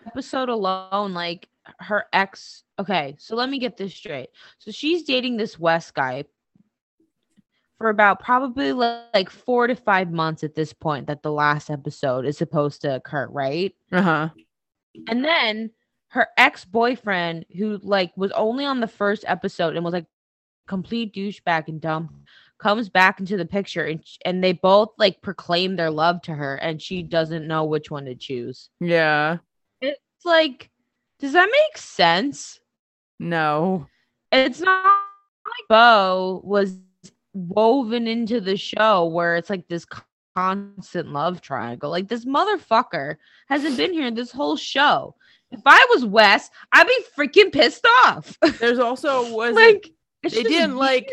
[0.06, 1.48] episode alone, like
[1.80, 2.64] her ex.
[2.80, 4.30] Okay, so let me get this straight.
[4.60, 6.26] So she's dating this Wes guy
[7.78, 11.08] for about probably like four to five months at this point.
[11.08, 13.74] That the last episode is supposed to occur, right?
[13.92, 14.30] uh huh.
[15.08, 15.72] And then
[16.10, 20.06] her ex boyfriend, who like was only on the first episode and was like
[20.68, 22.24] complete douchebag and dumb,
[22.58, 26.34] comes back into the picture and sh- and they both like proclaim their love to
[26.34, 28.70] her, and she doesn't know which one to choose.
[28.80, 29.38] Yeah.
[29.82, 30.70] It's like,
[31.20, 32.60] does that make sense?
[33.20, 33.88] No.
[34.32, 36.78] It's not like Beau was
[37.34, 39.86] woven into the show where it's like this
[40.36, 41.90] constant love triangle.
[41.90, 43.16] Like this motherfucker
[43.48, 45.16] hasn't been here this whole show.
[45.52, 48.38] If I was Wes, I'd be freaking pissed off.
[48.60, 49.90] There's also was like
[50.24, 51.10] they didn't like,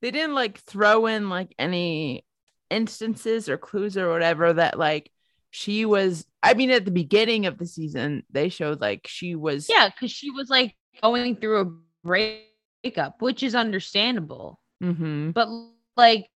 [0.00, 2.24] they didn't like throw in like any
[2.70, 5.10] instances or clues or whatever that like
[5.52, 9.68] she was I mean at the beginning of the season they showed like she was
[9.68, 11.72] yeah, because she was like going through a
[12.04, 14.58] breakup, which is understandable.
[14.80, 15.48] hmm But
[15.96, 16.26] like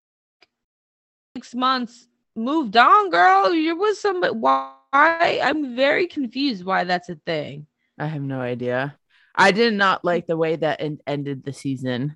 [1.35, 3.53] six months moved on, girl.
[3.53, 4.33] You was somebody.
[4.33, 4.71] Why?
[4.93, 6.63] I'm very confused.
[6.63, 7.67] Why that's a thing.
[7.99, 8.95] I have no idea.
[9.35, 12.15] I did not like the way that it ended the season.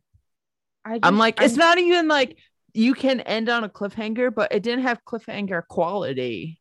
[0.85, 2.37] I I'm like, it's I'm- not even like
[2.73, 6.60] you can end on a cliffhanger, but it didn't have cliffhanger quality.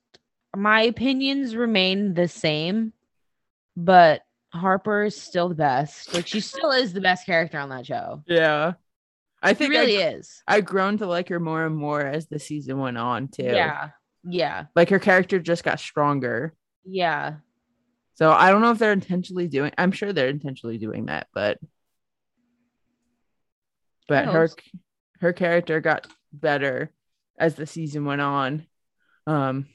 [0.55, 2.93] my opinions remain the same
[3.75, 4.21] but
[4.53, 8.23] harper is still the best like she still is the best character on that show
[8.27, 8.73] Yeah.
[9.43, 12.27] I She think really I, is I've grown to like her more and more as
[12.27, 13.43] the season went on too.
[13.43, 13.89] yeah
[14.23, 16.55] yeah Like her character just got stronger.
[16.85, 17.35] yeah
[18.15, 21.59] So I don't know if they're intentionally doing I'm sure they're intentionally doing that, but
[24.07, 24.49] but her
[25.19, 26.91] her character got better
[27.37, 28.65] as the season went on.
[29.27, 29.67] Um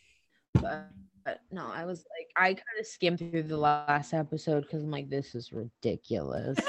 [0.55, 0.91] but,
[1.25, 4.91] but no i was like i kind of skimmed through the last episode because i'm
[4.91, 6.59] like this is ridiculous.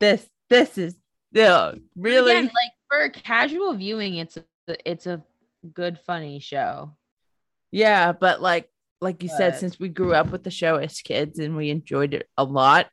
[0.00, 0.96] This this is
[1.30, 4.44] yeah, really Again, like for casual viewing it's a
[4.84, 5.22] it's a
[5.74, 6.96] good funny show.
[7.70, 8.68] Yeah, but like
[9.00, 12.14] like you said, since we grew up with the show as kids and we enjoyed
[12.14, 12.88] it a lot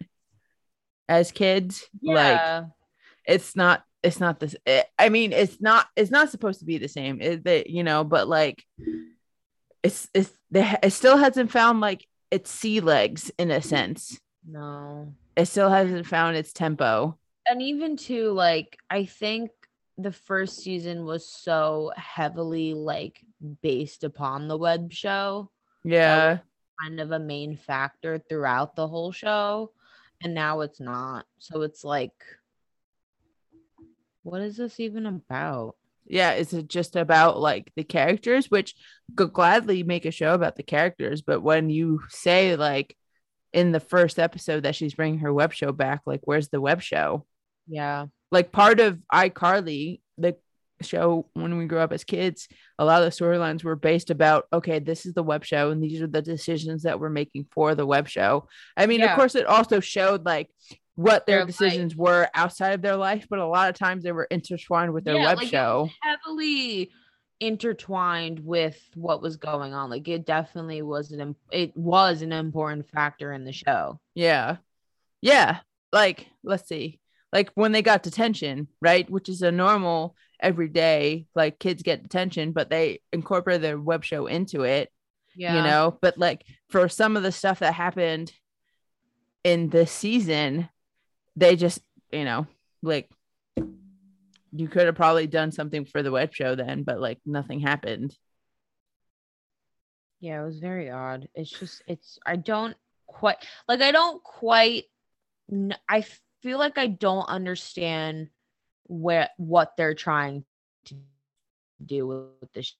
[1.09, 2.65] as kids, like
[3.25, 6.65] it's not it's not this it, eh, i mean it's not it's not supposed to
[6.65, 8.63] be the same it, they, you know but like
[9.87, 14.19] it's it's they, it still hasn't found like its sea legs in a sense.
[14.45, 15.13] No.
[15.35, 17.17] It still hasn't found its tempo.
[17.49, 19.51] And even too like i think
[19.97, 23.19] the first season was so heavily like
[23.63, 25.49] based upon the web show.
[25.83, 26.39] Yeah.
[26.81, 29.71] kind of a main factor throughout the whole show.
[30.21, 31.25] And now it's not.
[31.39, 32.13] So it's like
[34.23, 38.75] what is this even about yeah is it just about like the characters which
[39.15, 42.95] could gladly make a show about the characters but when you say like
[43.53, 46.81] in the first episode that she's bringing her web show back like where's the web
[46.81, 47.25] show
[47.67, 50.35] yeah like part of iCarly, the
[50.81, 54.45] show when we grew up as kids, a lot of the storylines were based about
[54.51, 57.73] okay, this is the web show and these are the decisions that we're making for
[57.73, 58.47] the web show.
[58.75, 59.11] I mean, Yeah.
[59.13, 60.49] of course, it also showed like
[60.97, 64.11] what their Their decisions were outside of their life, but a lot of times they
[64.11, 65.89] were intertwined with their Yeah, web like, show.
[66.01, 66.89] heavily
[67.39, 69.91] intertwined with what was going on.
[69.91, 73.99] Like it definitely was an it was an important factor in the show.
[74.15, 74.57] Yeah.
[75.21, 75.59] Yeah.
[75.93, 76.99] Like, let's see.
[77.31, 79.07] Like when they got detention, right?
[79.07, 84.25] Which is a normal everyday, like kids get detention, but they incorporate their web show
[84.25, 84.91] into it,
[85.35, 85.57] Yeah.
[85.57, 85.95] you know.
[86.01, 88.33] But like for some of the stuff that happened
[89.43, 90.69] in this season,
[91.37, 91.79] they just,
[92.11, 92.47] you know,
[92.81, 93.09] like
[94.51, 98.15] you could have probably done something for the web show then, but like nothing happened.
[100.19, 101.29] Yeah, it was very odd.
[101.35, 104.85] It's just it's I don't quite like I don't quite
[105.87, 106.05] I
[106.41, 108.29] feel like I don't understand
[108.87, 110.43] where what they're trying
[110.85, 110.95] to
[111.85, 112.75] do with the shit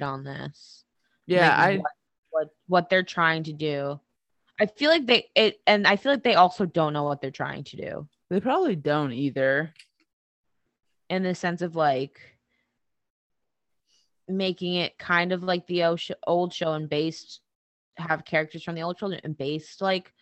[0.00, 0.84] on this.
[1.26, 1.92] Yeah, Like, I what,
[2.30, 4.00] what what they're trying to do.
[4.60, 7.30] I feel like they it and I feel like they also don't know what they're
[7.30, 8.08] trying to do.
[8.30, 9.72] They probably don't either.
[11.08, 12.20] in the sense of like
[14.28, 15.84] making it kind of like the
[16.26, 17.40] old show, and based
[17.96, 20.12] have characters from the old show and based like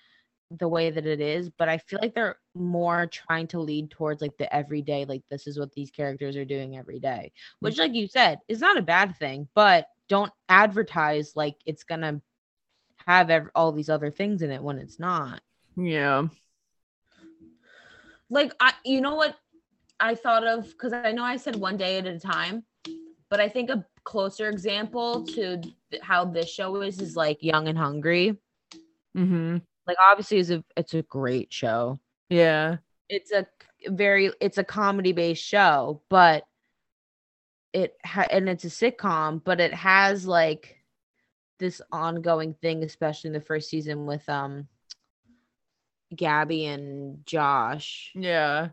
[0.51, 1.51] the way that it is.
[1.51, 5.47] But i feel like they're more trying to lead towards like the everyday like this
[5.47, 7.33] is what these characters are doing every day.
[7.33, 7.67] Mm-hmm.
[7.67, 12.21] Which like you said is not a bad thing but don't advertise like it's gonna
[13.07, 15.41] have ev- all these other things in it when it's not
[15.77, 16.27] Yeah.
[18.31, 19.37] like I you know what
[20.01, 22.65] I thought of because I know I said one day at a time,
[23.31, 25.57] but I think a closer example to
[25.91, 28.37] th- how this show is is like Young and Hungry.
[29.17, 29.59] Mm-hmm.
[29.87, 31.99] Like obviously it's a it's a great show.
[32.29, 32.77] Yeah.
[33.09, 33.47] It's a
[33.87, 36.45] very it's a comedy based show, but
[37.73, 40.76] it ha- and it's a sitcom, but it has like
[41.59, 44.69] this ongoing thing, especially in the first season with um
[46.15, 48.13] Gabby and Josh.
[48.15, 48.69] Yeah.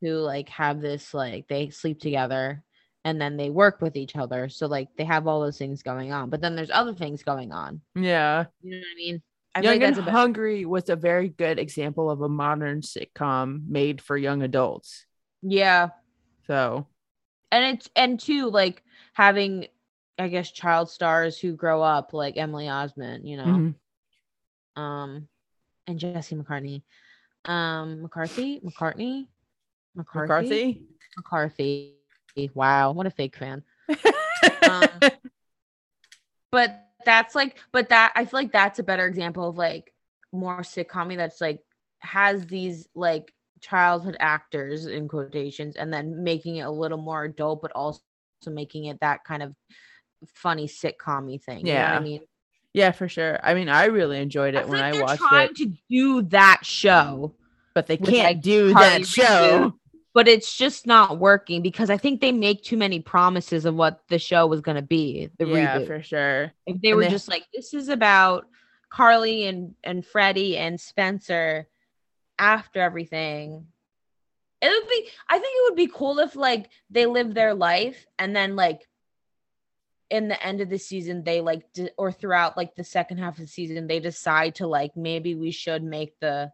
[0.00, 2.64] who like have this like they sleep together
[3.04, 6.12] and then they work with each other so like they have all those things going
[6.12, 8.46] on but then there's other things going on Yeah.
[8.62, 9.22] you know what i mean
[9.54, 12.80] I Young and that's a bit- Hungry was a very good example of a modern
[12.80, 15.04] sitcom made for young adults.
[15.42, 15.90] yeah
[16.48, 16.86] So,
[17.52, 19.66] and it's and two like having
[20.18, 23.44] i guess child stars who grow up like emily osment you know?
[24.76, 24.80] Mhm.
[24.80, 25.28] um
[25.86, 26.82] and jesse mccartney.
[27.44, 28.60] Um mccarthy?
[28.60, 29.26] Mccartney?
[29.96, 30.84] Mccarthy?
[31.16, 31.94] McCarthy.
[32.36, 32.50] mccarthy.
[32.54, 33.62] Wow what a fake fan.
[34.62, 34.88] Um,
[36.52, 39.92] but that's like but that i feel like that's a better example of like
[40.32, 41.60] more sitcom that's like
[42.00, 47.60] has these like childhood actors in quotations and then making it a little more adult
[47.62, 48.00] but also
[48.46, 49.54] making it that kind of
[50.34, 51.96] funny sitcom thing you know Yeah.
[51.96, 52.20] i mean
[52.74, 53.38] yeah, for sure.
[53.42, 56.22] I mean, I really enjoyed it feel when like I watched trying it, to do
[56.22, 57.34] that show
[57.74, 59.74] but they can't do that show.
[60.14, 64.00] but it's just not working because i think they make too many promises of what
[64.08, 66.52] the show was going to be the Yeah, reboot for sure.
[66.66, 68.46] if they And were they- just like this is about
[68.90, 71.68] carly and and freddie and spencer
[72.38, 73.66] after everything
[74.62, 78.06] it would be i think it would be cool if like they live their life
[78.18, 78.80] and then like
[80.12, 83.34] in the end of the season they like d- or throughout like the second half
[83.34, 86.52] of the season they decide to like maybe we should make the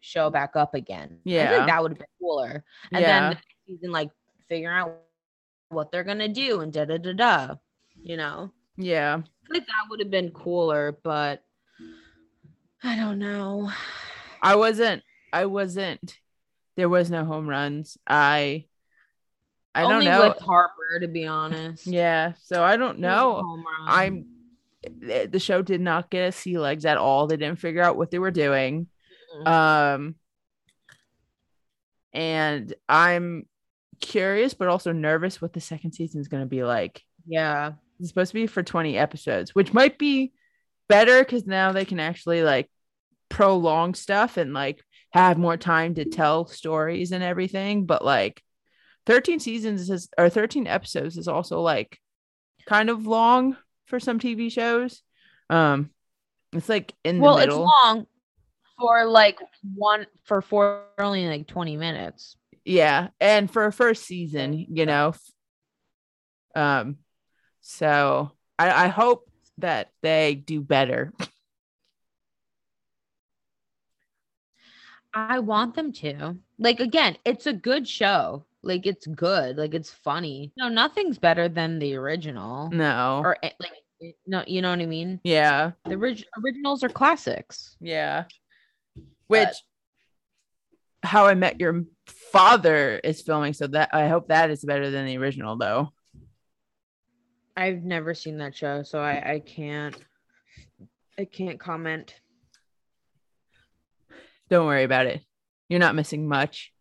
[0.00, 1.50] show back up again i Yeah.
[1.50, 3.20] think that would have been cooler and yeah.
[3.20, 3.30] then
[3.66, 4.10] the season like
[4.48, 4.96] figure out
[5.68, 7.54] what they're gonna do and da da da da
[8.02, 9.20] you know yeah.
[9.50, 11.44] Like that would have been cooler, but
[12.82, 13.70] I don't know.
[14.42, 16.18] I wasn't I wasn't
[16.76, 17.96] there was no home runs.
[18.06, 18.64] I
[19.74, 20.28] I Only don't know.
[20.28, 21.86] with Harper, to be honest.
[21.86, 23.38] yeah, so I don't know.
[23.38, 23.64] a.
[23.90, 24.26] I'm
[25.00, 27.26] the the show did not get us sea legs at all.
[27.26, 28.86] They didn't figure out what they were doing.
[29.36, 29.48] Mm-mm.
[29.48, 30.14] Um
[32.12, 33.46] and I'm
[34.00, 37.02] curious but also nervous what the second season is going to be like.
[37.26, 37.72] yeah.
[38.00, 40.32] It's supposed to be for 20 episodes, which might be
[40.88, 42.68] better cuz now they can actually like
[43.28, 44.82] prolong stuff and like
[45.12, 48.42] have more time to tell stories and everything, but like
[49.06, 51.98] 13 seasons is or 13 episodes is also like
[52.66, 55.02] kind of long for some TV shows.
[55.50, 55.90] Um
[56.52, 58.06] it's like in Well, the it's long
[58.78, 59.38] for like
[59.74, 62.36] one for four only like 20 minutes.
[62.64, 65.14] Yeah, and for a first season, you know.
[66.54, 66.98] Um,
[67.60, 69.28] so I, I hope
[69.58, 71.12] that they do better.
[75.12, 76.36] I want them to.
[76.58, 78.44] Like again, it's a good show.
[78.64, 79.56] Like it's good.
[79.56, 80.52] Like it's funny.
[80.56, 82.70] No, nothing's better than the original.
[82.70, 83.20] No.
[83.24, 85.20] Or eh, like eh, no, you know what I mean?
[85.24, 85.72] yeah.
[85.84, 87.76] The orig- originals are classics.
[87.80, 88.24] Yeah.
[89.28, 94.64] Which But- How I Met Your Father is filming, so that I hope that is
[94.64, 95.92] better than the original though.
[97.56, 99.96] I've never seen that show, so I I can't
[101.18, 102.14] I can't comment.
[104.50, 105.22] Don't worry about it.
[105.68, 106.72] You're not missing much.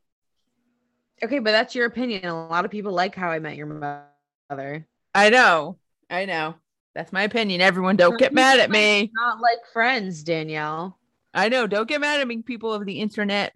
[1.23, 2.25] Okay, but that's your opinion.
[2.25, 4.85] A lot of people like How I Met Your Mother.
[5.15, 5.77] I know.
[6.09, 6.55] I know.
[6.95, 7.61] That's my opinion.
[7.61, 9.09] Everyone don't get mad at me.
[9.13, 10.99] Not like Friends, Danielle.
[11.33, 11.65] I know.
[11.65, 13.55] Don't get mad at me, people of the internet.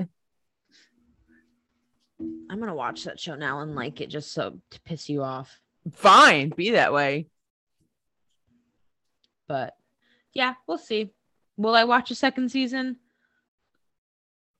[2.49, 5.59] I'm gonna watch that show now and like it just so to piss you off.
[5.91, 6.49] Fine.
[6.55, 7.27] Be that way.
[9.47, 9.75] But
[10.33, 11.11] yeah, we'll see.
[11.57, 12.97] Will I watch a second season?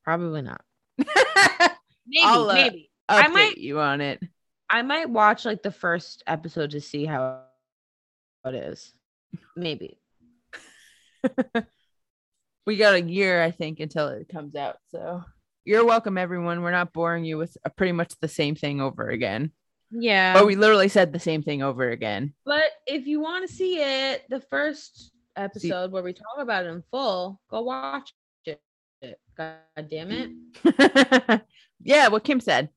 [0.03, 0.61] Probably not.
[2.07, 2.89] Maybe, uh, maybe.
[3.09, 4.21] Update I might- you on it.
[4.69, 7.43] I might watch like the first episode to see how
[8.45, 8.93] it is.
[9.55, 9.97] Maybe.
[12.67, 14.75] We got a year, I think, until it comes out.
[14.91, 15.23] So
[15.63, 16.61] you're welcome, everyone.
[16.61, 19.53] We're not boring you with pretty much the same thing over again.
[19.89, 20.33] Yeah.
[20.33, 22.33] But we literally said the same thing over again.
[22.43, 26.67] But if you want to see it, the first episode where we talk about it
[26.71, 28.59] in full, go watch it.
[29.37, 29.55] God
[29.89, 31.41] damn it.
[31.81, 32.67] yeah, what Kim said.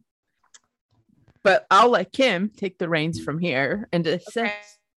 [1.43, 4.55] But I'll let Kim take the reins from here and to say, Okay.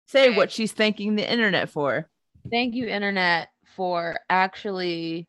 [0.08, 0.38] say Okay.
[0.38, 2.10] what she's thanking the internet for.
[2.50, 5.28] Thank you, internet, for actually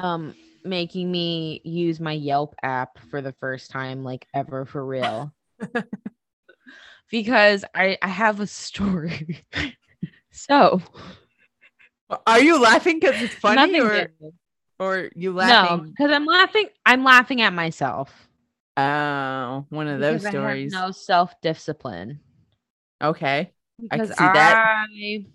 [0.00, 5.32] um making me use my Yelp app for the first time, like ever for real.
[7.10, 9.44] because I, I have a story.
[10.30, 10.82] so
[12.26, 14.10] Are you laughing because it's funny or,
[14.78, 16.66] or you no, because I'm laughing.
[16.84, 18.27] I'm laughing at myself.
[18.78, 20.72] Oh, one of those because I have stories.
[20.72, 22.20] no self discipline.
[23.02, 23.50] Okay.
[23.90, 24.86] I can Because see that.
[24.88, 25.26] I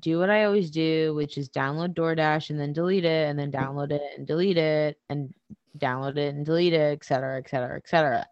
[0.00, 3.52] do what I always do, which is download DoorDash and then delete it, and then
[3.52, 5.32] download it and delete it, and
[5.78, 8.26] download it and delete it, et cetera, et cetera, et cetera.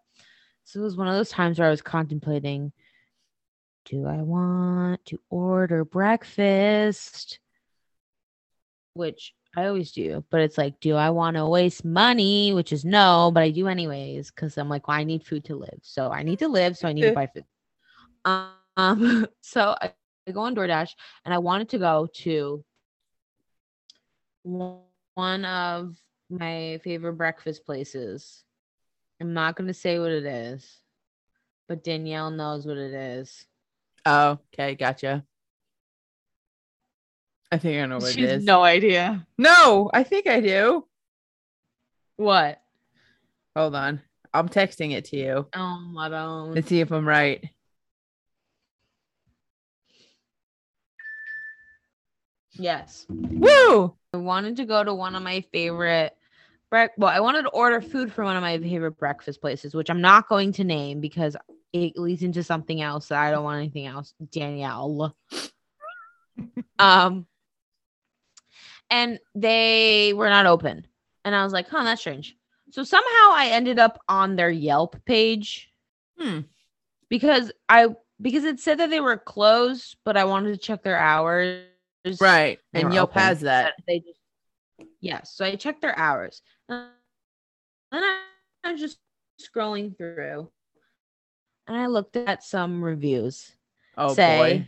[0.65, 2.73] So it was one of those times where I was contemplating
[3.85, 7.39] do I want to order breakfast?
[8.93, 12.53] Which I always do, but it's like, do I want to waste money?
[12.53, 15.55] Which is no, but I do anyways because I'm like, well, I need food to
[15.55, 15.79] live.
[15.81, 17.43] So I need to live, so I need to buy food.
[18.23, 19.91] Um, so I,
[20.27, 20.91] I go on DoorDash
[21.25, 22.63] and I wanted to go to
[24.43, 25.97] one of
[26.29, 28.45] my favorite breakfast places.
[29.19, 30.79] I'm not going to say what it is,
[31.67, 33.45] but Danielle knows what it is.
[34.05, 35.25] Oh, okay, gotcha.
[37.51, 38.43] I think I know what She it is.
[38.45, 39.27] no idea.
[39.37, 40.85] no, I think I do.
[42.15, 42.61] What?
[43.55, 44.01] Hold on.
[44.33, 45.47] I'm texting it to you.
[45.53, 46.53] Oh, I don't.
[46.53, 47.43] Let's see if I'm right.
[52.53, 53.05] yes.
[53.09, 53.93] Woo!
[54.13, 56.15] I wanted to go to one of my favorite
[56.69, 59.89] break well, I wanted to order food from one of my favorite breakfast places, which
[59.89, 61.35] I'm not going to name because
[61.73, 64.13] it leads into something else that I don't want anything else.
[64.31, 65.15] Danielle.
[66.79, 67.25] um
[68.91, 70.85] and they were not open.
[71.25, 72.37] And I was like, huh, that's strange.
[72.71, 75.71] So somehow I ended up on their Yelp page
[76.19, 76.41] Hmm.
[77.09, 77.89] because I
[78.21, 81.65] because it said that they were closed, but I wanted to check their hours.
[82.19, 82.59] Right.
[82.73, 83.21] They And Yelp open.
[83.21, 83.73] has that.
[83.87, 84.19] They just
[85.01, 85.33] yes.
[85.33, 86.41] So I checked their hours.
[86.69, 86.89] And
[87.91, 88.21] I,
[88.63, 88.99] I was just
[89.41, 90.49] scrolling through,
[91.67, 93.55] and I looked at some reviews
[93.97, 94.67] Oh say boy.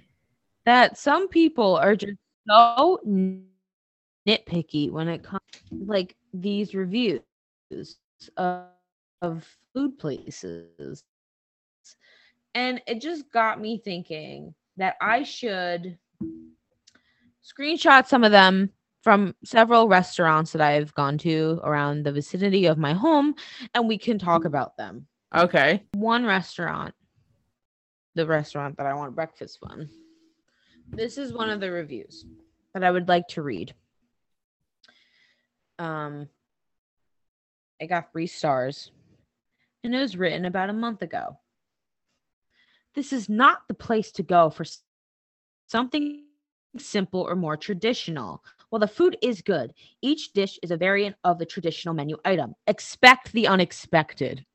[0.65, 2.17] that some people are just
[2.49, 2.99] so
[4.27, 7.21] nitpicky when it comes like these reviews
[8.37, 8.67] of,
[9.21, 11.03] of food places.
[12.55, 15.97] And it just got me thinking that I should
[17.43, 18.69] screenshot some of them
[19.01, 23.35] from several restaurants that I've gone to around the vicinity of my home
[23.73, 25.07] and we can talk about them.
[25.35, 25.83] Okay.
[25.93, 26.93] One restaurant,
[28.15, 29.89] the restaurant that I want breakfast from.
[30.89, 32.25] This is one of the reviews
[32.73, 33.73] that I would like to read.
[35.79, 36.29] Um
[37.81, 38.91] I got 3 stars
[39.83, 41.37] and it was written about a month ago.
[42.95, 44.65] This is not the place to go for
[45.67, 46.23] something
[46.77, 48.43] simple or more traditional.
[48.69, 52.55] While the food is good, each dish is a variant of the traditional menu item.
[52.67, 54.45] Expect the unexpected.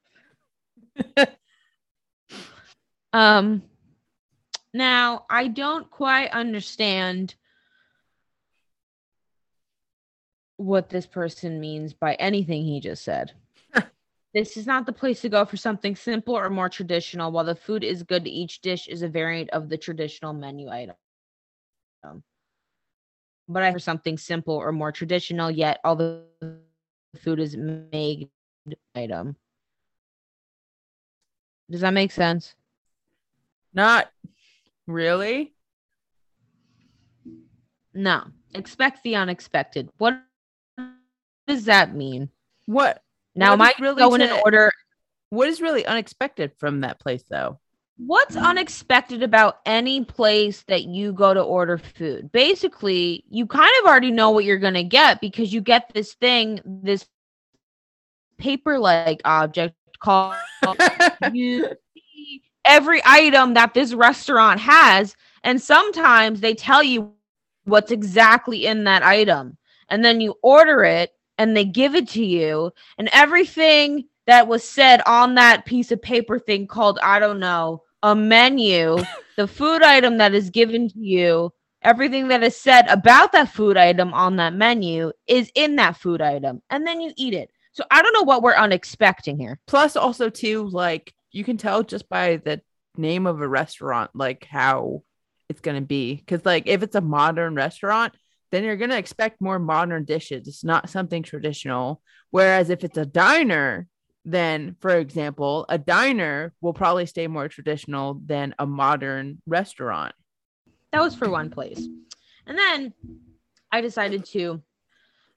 [3.12, 3.62] um
[4.74, 7.34] now I don't quite understand
[10.58, 13.32] what this person means by anything he just said.
[14.34, 17.32] This is not the place to go for something simple or more traditional.
[17.32, 20.96] While the food is good, each dish is a variant of the traditional menu item.
[23.48, 26.24] But I for something simple or more traditional, yet all the
[27.16, 28.28] food is made
[28.94, 29.36] item.
[31.70, 32.54] Does that make sense?
[33.72, 34.10] Not
[34.86, 35.54] really.
[37.94, 38.24] No.
[38.54, 39.88] Expect the unexpected.
[39.96, 40.22] What
[41.48, 42.30] does that mean?
[42.66, 43.02] What
[43.34, 44.72] Now, What am I really going in to- order?
[45.30, 47.58] what is really unexpected from that place though?
[47.98, 52.30] What's unexpected about any place that you go to order food?
[52.30, 56.14] Basically, you kind of already know what you're going to get because you get this
[56.14, 57.04] thing, this
[58.38, 60.36] paper like object called
[61.32, 67.12] you see every item that this restaurant has and sometimes they tell you
[67.64, 69.56] what's exactly in that item
[69.88, 72.72] and then you order it and they give it to you.
[72.98, 77.82] And everything that was said on that piece of paper thing called i don't know
[78.02, 78.98] a menu
[79.38, 81.50] the food item that is given to you
[81.82, 86.20] everything that is said about that food item on that menu is in that food
[86.20, 86.62] item.
[86.70, 87.50] And then you eat it.
[87.72, 89.58] So i don't know what we're unexpecting here.
[89.66, 92.60] Plus, also too, like you can tell just by the
[92.96, 95.02] name of a restaurant, like how
[95.48, 96.14] it's gonna be.
[96.16, 98.14] Because like if it's a modern restaurant,
[98.50, 100.48] then you're gonna expect more modern dishes.
[100.48, 102.02] It's not something traditional.
[102.30, 103.86] Whereas if it's a diner,
[104.24, 110.14] then for example, a diner will probably stay more traditional than a modern restaurant.
[110.92, 111.86] That was for one place.
[112.46, 112.92] And then
[113.70, 114.62] I decided to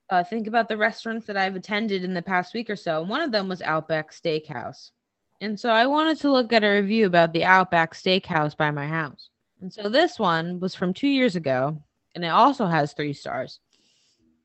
[0.09, 3.01] uh, think about the restaurants that I've attended in the past week or so.
[3.01, 4.91] One of them was Outback Steakhouse.
[5.39, 8.87] And so I wanted to look at a review about the Outback Steakhouse by my
[8.87, 9.29] house.
[9.61, 11.81] And so this one was from two years ago,
[12.15, 13.59] and it also has three stars.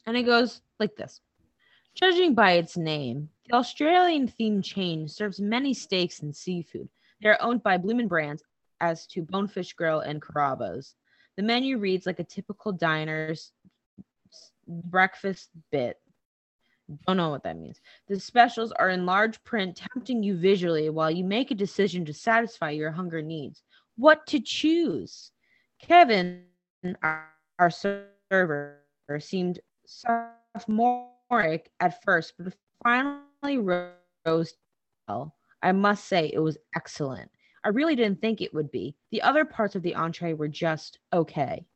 [0.07, 1.21] And it goes like this
[1.95, 6.89] Judging by its name, the Australian themed chain serves many steaks and seafood.
[7.23, 8.43] They are owned by Bloomin' Brands
[8.81, 10.95] as to Bonefish Grill and Carrabba's.
[11.37, 13.53] The menu reads like a typical diner's
[14.67, 15.99] breakfast bit.
[17.07, 17.81] Don't know what that means.
[18.09, 22.13] The specials are in large print, tempting you visually while you make a decision to
[22.13, 23.63] satisfy your hunger needs.
[23.97, 25.33] What to choose?
[25.81, 26.45] Kevin,
[27.03, 28.83] our, our server,
[29.19, 34.55] seemed sophomoric at first, but finally rose.
[35.09, 37.31] Well, I must say it was excellent.
[37.65, 38.95] I really didn't think it would be.
[39.11, 41.67] The other parts of the entree were just okay.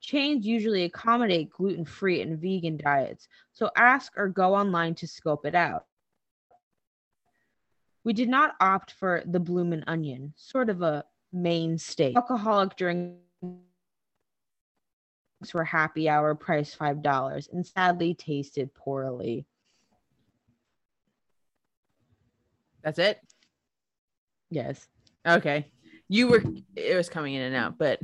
[0.00, 5.46] Chains usually accommodate gluten free and vegan diets, so ask or go online to scope
[5.46, 5.86] it out.
[8.04, 12.12] We did not opt for the bloomin' onion, sort of a mainstay.
[12.14, 13.23] Alcoholic drinks
[15.52, 19.46] were happy hour, price $5, and sadly tasted poorly.
[22.82, 23.18] That's it.
[24.50, 24.86] Yes.
[25.26, 25.66] Okay.
[26.08, 26.42] You were
[26.76, 27.98] it was coming in and out, but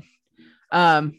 [0.72, 1.14] um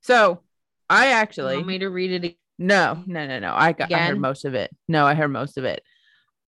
[0.00, 0.40] so
[0.88, 2.24] I You actually want me to read it?
[2.24, 3.54] ag- no, no, no, no.
[3.54, 4.70] I got I heard most of it.
[4.88, 5.82] No, I heard most of it.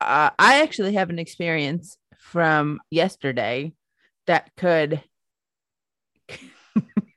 [0.01, 3.72] Uh, I actually have an experience from yesterday
[4.26, 5.03] that could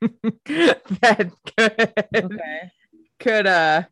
[1.00, 2.70] that could Okay.
[3.18, 3.82] could uh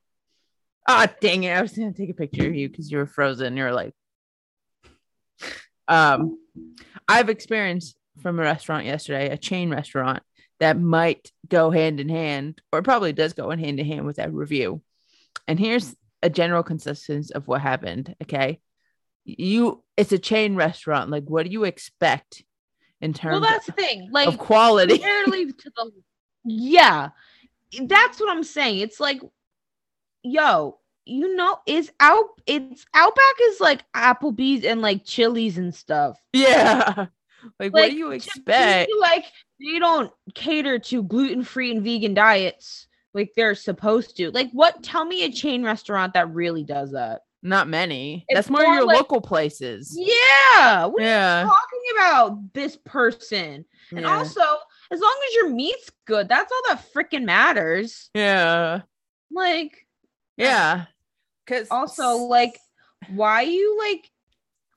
[0.88, 1.50] ah dang it.
[1.50, 3.56] I was gonna take a picture of you because you were frozen.
[3.56, 3.94] You're like
[5.88, 6.36] um
[7.08, 10.20] i've experienced from a restaurant yesterday a chain restaurant
[10.58, 14.16] that might go hand in hand or probably does go in hand in hand with
[14.16, 14.80] that review.
[15.46, 18.60] And here's a general consistency of what happened okay?
[19.24, 21.10] You it's a chain restaurant.
[21.10, 22.42] Like what do you expect
[23.00, 24.08] in terms Well, that's the thing.
[24.10, 25.92] Like, of quality to the
[26.44, 27.10] yeah.
[27.82, 28.80] That's what i'm saying.
[28.80, 29.20] It's like
[30.22, 36.20] yo you know is out it's outback is like applebee's and like chili's and stuff.
[36.32, 37.06] Yeah.
[37.60, 38.90] Like, what do you expect?
[39.00, 39.24] like
[39.60, 44.30] they don't cater to gluten-free and vegan diets like they're supposed to.
[44.30, 48.24] Like what tell me a chain restaurant that really does that Not many.
[48.28, 49.94] It's That's more, more your like- local places.
[49.98, 51.42] yeah what are Yeah.
[51.44, 54.16] you talking about this person and yeah.
[54.16, 54.40] also
[54.90, 58.80] as long as your meat's good that's all that freaking matters yeah.
[59.30, 59.86] like
[60.36, 60.86] Yeah.
[61.46, 62.58] Cause also like
[63.10, 64.10] why you like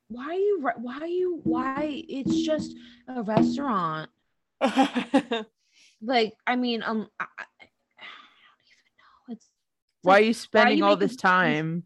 [0.09, 2.75] why you why you why it's just
[3.07, 4.09] a restaurant
[6.01, 7.69] like i mean um I, I don't
[8.65, 9.47] even know it's
[10.01, 11.83] why are you spending you all this time?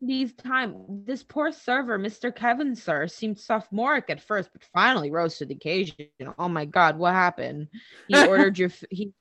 [0.00, 5.38] These time this poor server mr kevin sir seemed sophomoric at first but finally rose
[5.38, 5.96] to the occasion
[6.38, 7.66] oh my god what happened
[8.06, 9.12] he ordered your he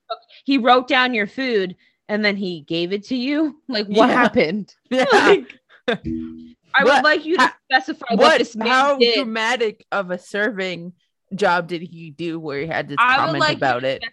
[0.46, 1.76] he wrote down your food
[2.10, 4.14] and then he gave it to you like what Yeah.
[4.14, 5.06] happened Yeah.
[5.12, 9.16] like I What- would like you to specify what, what this man how did.
[9.16, 10.94] dramatic of a serving
[11.34, 14.04] job did he do where he had to I would comment like about it?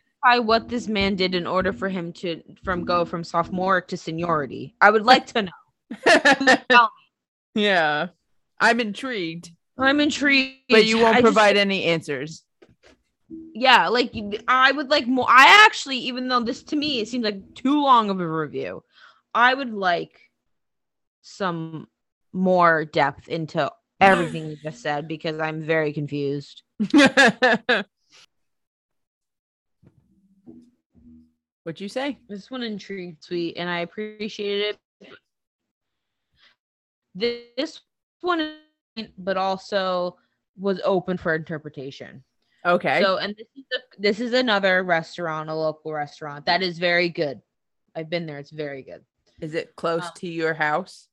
[0.42, 4.74] what this man did in order for him to from go from sophomore to seniority.
[4.80, 5.52] I would like to know.
[7.56, 8.08] Yeah.
[8.60, 10.62] I'm intrigued, I'm intrigued.
[10.68, 12.44] but you won't I just- provide any answers.
[13.54, 14.12] yeah, like
[14.48, 15.26] I would like more.
[15.28, 18.82] I actually, even though this to me it seems like too long of a review,
[19.34, 20.18] I would like
[21.22, 21.86] some
[22.32, 23.70] more depth into
[24.00, 26.62] everything you just said because I'm very confused.
[31.62, 32.18] What'd you say?
[32.28, 34.78] This one intrigued sweet, and I appreciated it.
[37.14, 37.80] This
[38.20, 38.56] one,
[39.18, 40.16] but also
[40.58, 42.24] was open for interpretation.
[42.64, 43.00] Okay.
[43.02, 47.08] So, and this is a, this is another restaurant, a local restaurant that is very
[47.08, 47.40] good.
[47.94, 49.04] I've been there; it's very good.
[49.40, 51.08] Is it close um, to your house?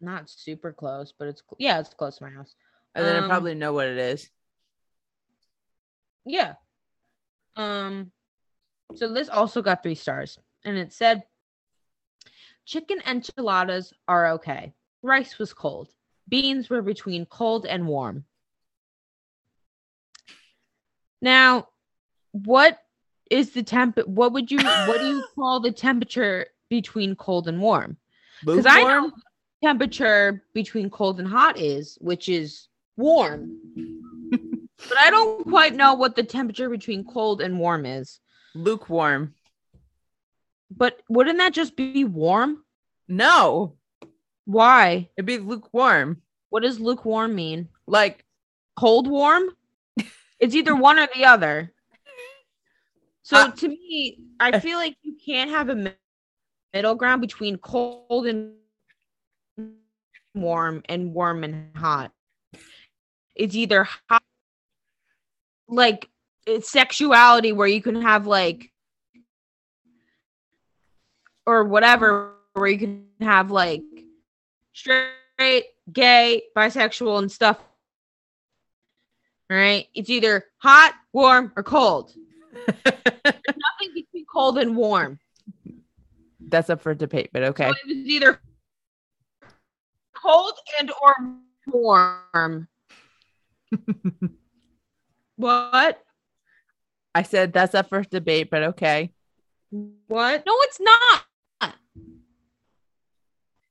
[0.00, 2.54] Not super close, but it's yeah, it's close to my house.
[2.94, 4.28] And then I um, probably know what it is.
[6.24, 6.54] Yeah.
[7.56, 8.12] Um.
[8.94, 11.24] So this also got three stars, and it said,
[12.68, 14.74] "Chicken enchiladas are okay.
[15.00, 15.88] Rice was cold.
[16.28, 18.26] Beans were between cold and warm."
[21.22, 21.68] Now,
[22.32, 22.78] what
[23.30, 23.98] is the temp?
[24.06, 24.58] What would you?
[24.58, 27.96] What do you call the temperature between cold and warm?
[28.44, 29.12] Because I know
[29.64, 33.56] temperature between cold and hot is, which is warm.
[34.30, 38.20] but I don't quite know what the temperature between cold and warm is.
[38.54, 39.32] lukewarm.
[40.70, 42.64] But wouldn't that just be warm?
[43.08, 43.74] No,
[44.44, 45.08] Why?
[45.16, 46.22] it'd be lukewarm.
[46.50, 47.68] What does lukewarm mean?
[47.86, 48.24] Like
[48.76, 49.50] Cold warm?
[50.40, 51.72] it's either one or the other.
[53.22, 55.94] So Uh, to me, I feel like you can't have a
[56.72, 58.54] middle ground between cold and
[60.34, 62.12] warm and warm and hot.
[63.34, 64.22] It's either hot,
[65.68, 66.08] like
[66.46, 68.70] it's sexuality where you can have like
[71.48, 73.82] or whatever where you can have like
[74.74, 77.58] straight, gay, bisexual and stuff.
[79.48, 79.86] Right?
[79.94, 82.12] It's either hot, warm, or cold.
[82.66, 85.18] Nothing between cold and warm.
[86.38, 87.68] that's up for debate, but okay.
[87.68, 88.40] So it was either
[90.14, 91.14] cold and or
[91.66, 92.68] warm.
[95.36, 96.04] what?
[97.14, 99.12] I said that's up for debate, but okay.
[99.70, 100.44] What?
[100.46, 101.24] No, it's not.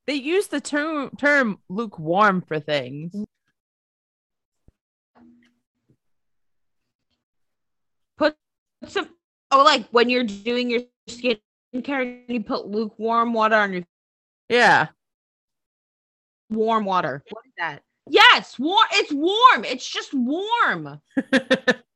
[0.08, 3.14] They use the term term lukewarm for things.
[8.18, 8.36] Put
[8.88, 9.10] Some
[9.52, 13.84] oh, like when you're doing your skincare, you put lukewarm water on your
[14.50, 14.88] Yeah.
[16.50, 17.22] warm water.
[17.30, 17.84] What is that?
[18.10, 18.88] Yes, warm.
[18.94, 19.66] It's warm.
[19.66, 21.02] It's just warm.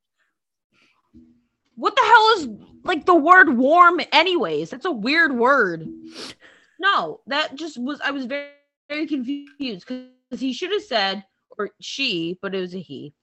[1.81, 2.47] What the hell is
[2.83, 4.69] like the word warm, anyways?
[4.69, 5.87] That's a weird word.
[6.79, 7.99] No, that just was.
[8.01, 8.51] I was very,
[8.87, 11.25] very confused because he should have said,
[11.57, 13.15] or she, but it was a he.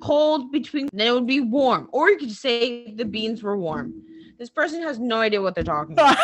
[0.00, 1.88] Cold between, then it would be warm.
[1.90, 3.92] Or you could say the beans were warm.
[4.38, 6.16] This person has no idea what they're talking about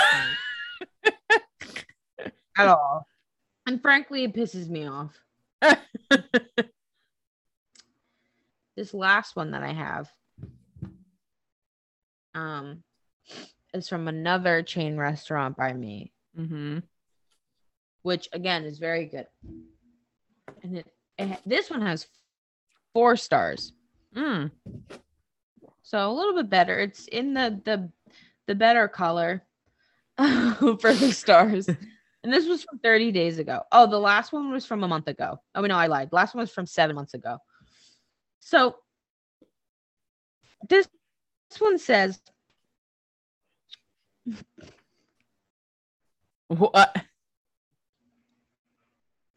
[2.56, 3.04] at all.
[3.66, 5.18] And frankly, it pisses me off.
[8.76, 10.08] this last one that I have
[12.40, 12.82] um
[13.72, 16.78] is from another chain restaurant by me, hmm
[18.02, 19.26] which again is very good.
[20.62, 20.86] And it,
[21.18, 22.06] it this one has
[22.94, 23.72] four stars.
[24.16, 24.50] Mm.
[25.82, 26.78] So a little bit better.
[26.78, 27.90] It's in the the
[28.46, 29.44] the better color
[30.16, 31.68] for the stars.
[32.22, 33.62] And this was from 30 days ago.
[33.72, 35.40] Oh, the last one was from a month ago.
[35.54, 36.10] Oh no, I lied.
[36.10, 37.38] The last one was from seven months ago.
[38.40, 38.76] So
[40.68, 40.86] this,
[41.50, 42.20] this one says
[46.48, 46.70] What?
[46.74, 46.86] Uh,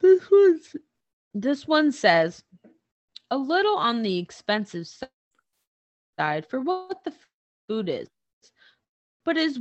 [0.00, 0.76] this one's
[1.32, 2.42] this one says
[3.30, 4.88] a little on the expensive
[6.18, 7.12] side for what the
[7.68, 8.08] food is
[9.24, 9.58] but is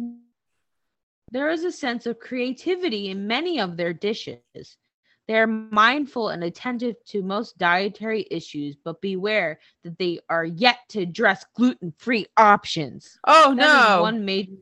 [1.32, 4.78] there is a sense of creativity in many of their dishes
[5.28, 10.80] they are mindful and attentive to most dietary issues but beware that they are yet
[10.90, 14.02] to address gluten-free options Oh that no.
[14.02, 14.54] one major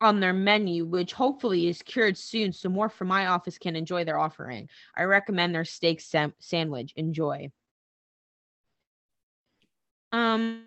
[0.00, 4.04] on their menu, which hopefully is cured soon, so more from my office can enjoy
[4.04, 4.68] their offering.
[4.96, 6.92] I recommend their steak sam- sandwich.
[6.96, 7.50] Enjoy.
[10.12, 10.66] Um.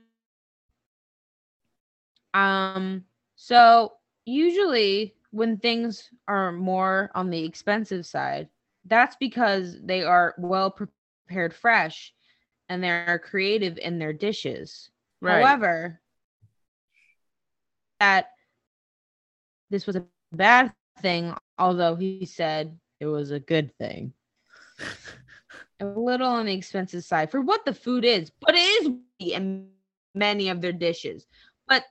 [2.33, 3.03] Um.
[3.35, 3.93] So
[4.25, 8.49] usually, when things are more on the expensive side,
[8.85, 12.13] that's because they are well prepared fresh
[12.69, 14.89] and they're creative in their dishes.
[15.21, 15.43] Right.
[15.43, 16.01] However,
[17.99, 18.31] that
[19.69, 24.13] this was a bad thing, although he said it was a good thing.
[25.79, 29.69] a little on the expensive side for what the food is, but it is in
[30.13, 31.25] many of their dishes.
[31.67, 31.83] But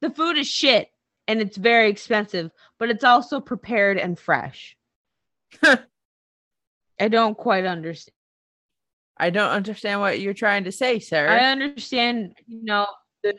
[0.00, 0.90] the food is shit
[1.28, 4.76] and it's very expensive, but it's also prepared and fresh.
[7.00, 8.14] I don't quite understand.
[9.18, 11.28] I don't understand what you're trying to say, sir.
[11.28, 12.86] I understand, you know,
[13.22, 13.34] the,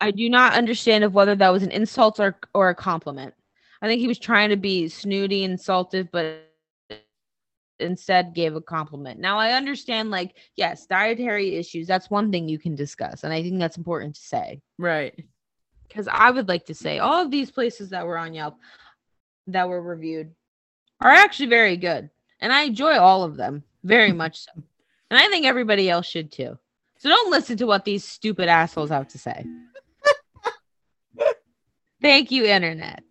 [0.00, 3.34] I do not understand of whether that was an insult or or a compliment.
[3.82, 6.50] I think he was trying to be snooty and insultive, but
[7.78, 9.20] instead gave a compliment.
[9.20, 13.24] Now I understand, like, yes, dietary issues, that's one thing you can discuss.
[13.24, 14.60] And I think that's important to say.
[14.78, 15.14] right.
[15.86, 18.56] Because I would like to say all of these places that were on Yelp
[19.46, 20.34] that were reviewed
[21.00, 22.10] are actually very good.
[22.40, 24.52] And I enjoy all of them very much so.
[25.10, 26.58] And I think everybody else should too.
[26.98, 29.44] So don't listen to what these stupid assholes have to say.
[32.02, 33.02] Thank you, internet.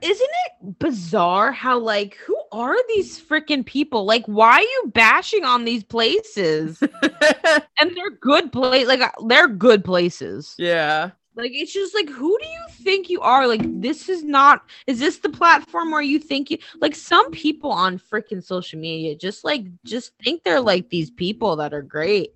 [0.00, 4.04] Isn't it bizarre how like who are these freaking people?
[4.04, 6.80] Like why are you bashing on these places?
[7.02, 10.54] and they're good place like uh, they're good places.
[10.56, 11.10] yeah.
[11.38, 13.46] Like it's just like who do you think you are?
[13.46, 17.70] Like this is not is this the platform where you think you like some people
[17.70, 22.34] on freaking social media just like just think they're like these people that are great.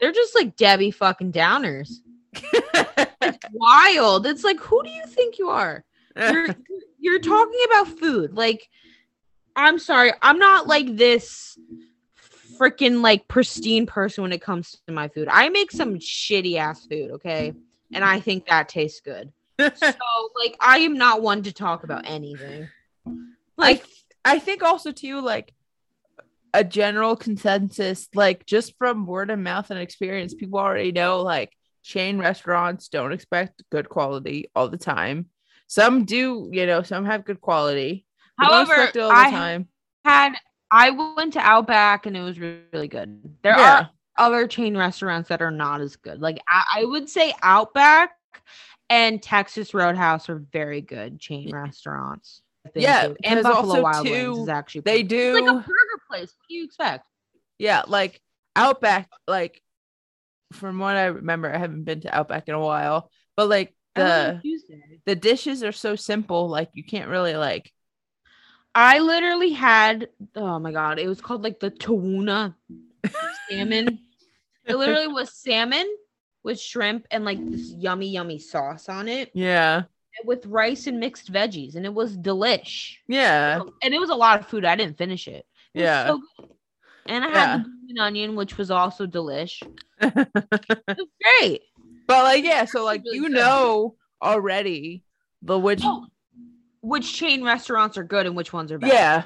[0.00, 1.98] They're just like Debbie fucking downers.
[2.32, 4.26] It's wild.
[4.26, 5.84] It's like who do you think you are?
[6.16, 6.48] You're
[6.98, 8.34] you're talking about food.
[8.34, 8.68] Like
[9.54, 11.56] I'm sorry, I'm not like this
[12.58, 15.28] freaking like pristine person when it comes to my food.
[15.30, 17.54] I make some shitty ass food, okay?
[17.92, 19.32] And I think that tastes good.
[19.76, 19.92] So
[20.38, 22.68] like I am not one to talk about anything.
[23.56, 23.84] Like
[24.24, 25.52] I think also too like
[26.54, 31.52] a general consensus like just from word of mouth and experience people already know like
[31.82, 35.26] chain restaurants don't expect good quality all the time
[35.66, 38.04] some do you know some have good quality
[38.38, 39.68] however, all the I time
[40.04, 40.34] had
[40.70, 43.36] I went to Outback and it was really, really good.
[43.42, 43.80] There Yeah.
[43.80, 46.20] are other chain restaurants that are not as good.
[46.20, 48.12] Like I, I would say Outback
[48.90, 52.42] and Texas Roadhouse are very good chain restaurants.
[52.74, 53.16] Yeah, to.
[53.24, 56.34] and Buffalo Wild too, Wings is actually they it's like a do burger place.
[56.36, 57.06] What do you expect?
[57.62, 58.20] yeah like
[58.56, 59.62] outback like
[60.52, 64.00] from what i remember i haven't been to outback in a while but like I
[64.00, 67.72] went on the the dishes are so simple like you can't really like
[68.74, 72.54] I literally had oh my god, it was called like the Toowoomba
[73.50, 73.98] salmon.
[74.66, 75.86] it literally was salmon
[76.42, 79.82] with shrimp and like this yummy, yummy sauce on it yeah
[80.24, 82.96] with rice and mixed veggies, and it was delish.
[83.08, 84.64] yeah And it was a lot of food.
[84.64, 85.46] I didn't finish it.
[85.74, 86.48] It was yeah so good.
[87.06, 87.52] And I Yeah.
[87.52, 89.62] had the green onion, which was also delish.
[90.00, 90.28] It
[90.98, 91.08] was
[91.40, 91.62] great.
[92.06, 93.32] but like yeah so like really you good.
[93.32, 95.02] know already
[95.40, 96.06] the which Oh,
[96.82, 98.90] which chain restaurants are good and which ones are bad?
[98.90, 99.22] yeah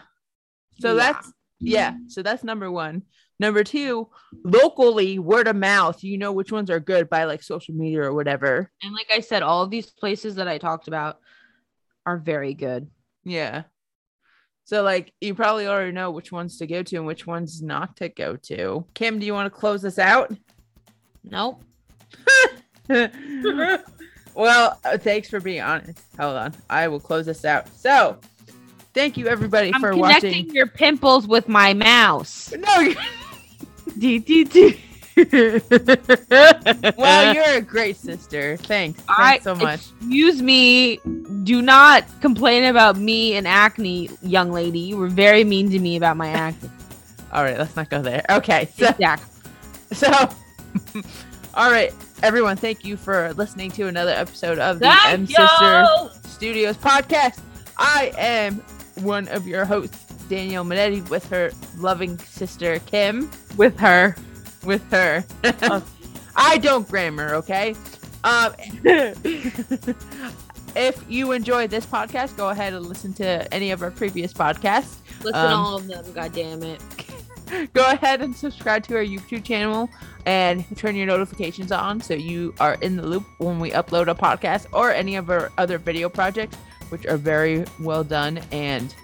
[0.81, 1.13] so Yeah.
[1.13, 3.03] that's yeah so that's number one
[3.39, 4.09] number two
[4.45, 8.13] locally word of mouth you know which ones are good by like social media or
[8.15, 11.19] whatever And like I said, all of these places that I talked about
[12.07, 12.89] are very good.
[13.25, 13.65] Yeah.
[14.65, 17.97] So like you probably already know which ones to go to and which ones not
[17.97, 18.85] to go to.
[18.95, 20.35] Kim, do you want to close this out?
[21.25, 21.63] Nope.
[22.89, 25.99] well, uh, thanks for being honest.
[26.19, 26.55] Hold on.
[26.71, 27.69] I will close this out.
[27.77, 28.19] So,
[28.95, 30.55] thank you everybody I'm for connecting watching.
[30.55, 32.53] your pimples with my mouse.
[32.53, 32.95] No,
[36.97, 38.57] well, you're a great sister.
[38.59, 39.01] Thanks.
[39.01, 39.81] Thanks I- so much.
[39.99, 40.99] Excuse me.
[41.45, 44.81] Do not complain about me and acne, young lady.
[44.81, 46.71] You were very mean to me about my acne.
[47.33, 48.25] All right, let's not go there.
[48.31, 48.69] Okay.
[48.77, 49.43] So, Exactly.
[49.93, 50.09] so
[51.55, 51.93] all right,
[52.23, 55.87] everyone, thank you for listening to another episode of the M Sister.
[56.25, 57.41] Studios podcast.
[57.79, 58.57] I am
[59.03, 63.31] one of your hosts, Danielle Minetti, with her loving sister Kim.
[63.57, 64.17] With her.
[64.65, 65.25] With her,
[66.37, 67.75] I don't grammar, okay?
[68.25, 68.53] Um,
[70.75, 74.97] if you enjoyed this podcast, go ahead and listen to any of our previous podcasts.
[75.23, 76.13] Listen Um, to all of them.
[76.13, 76.83] God damn it.
[77.75, 79.89] Go ahead and subscribe to our YouTube channel
[80.27, 84.15] and turn your notifications on so you are in the loop when we upload a
[84.17, 86.57] podcast or any of our other video projects,
[86.89, 88.97] which are very well done and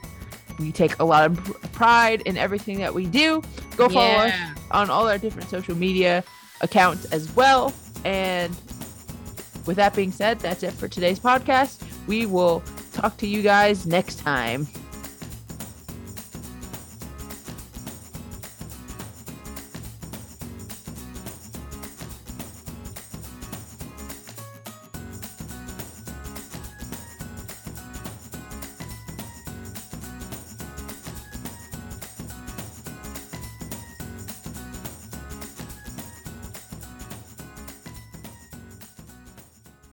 [0.59, 3.43] we take a lot of pride in everything that we do.
[3.77, 4.35] Go follow us
[4.71, 6.25] on all our different social media
[6.61, 7.73] accounts as well.
[8.05, 8.55] And
[9.67, 11.83] with that being said, that's it for today's podcast.
[12.07, 14.67] We will talk to you guys next time.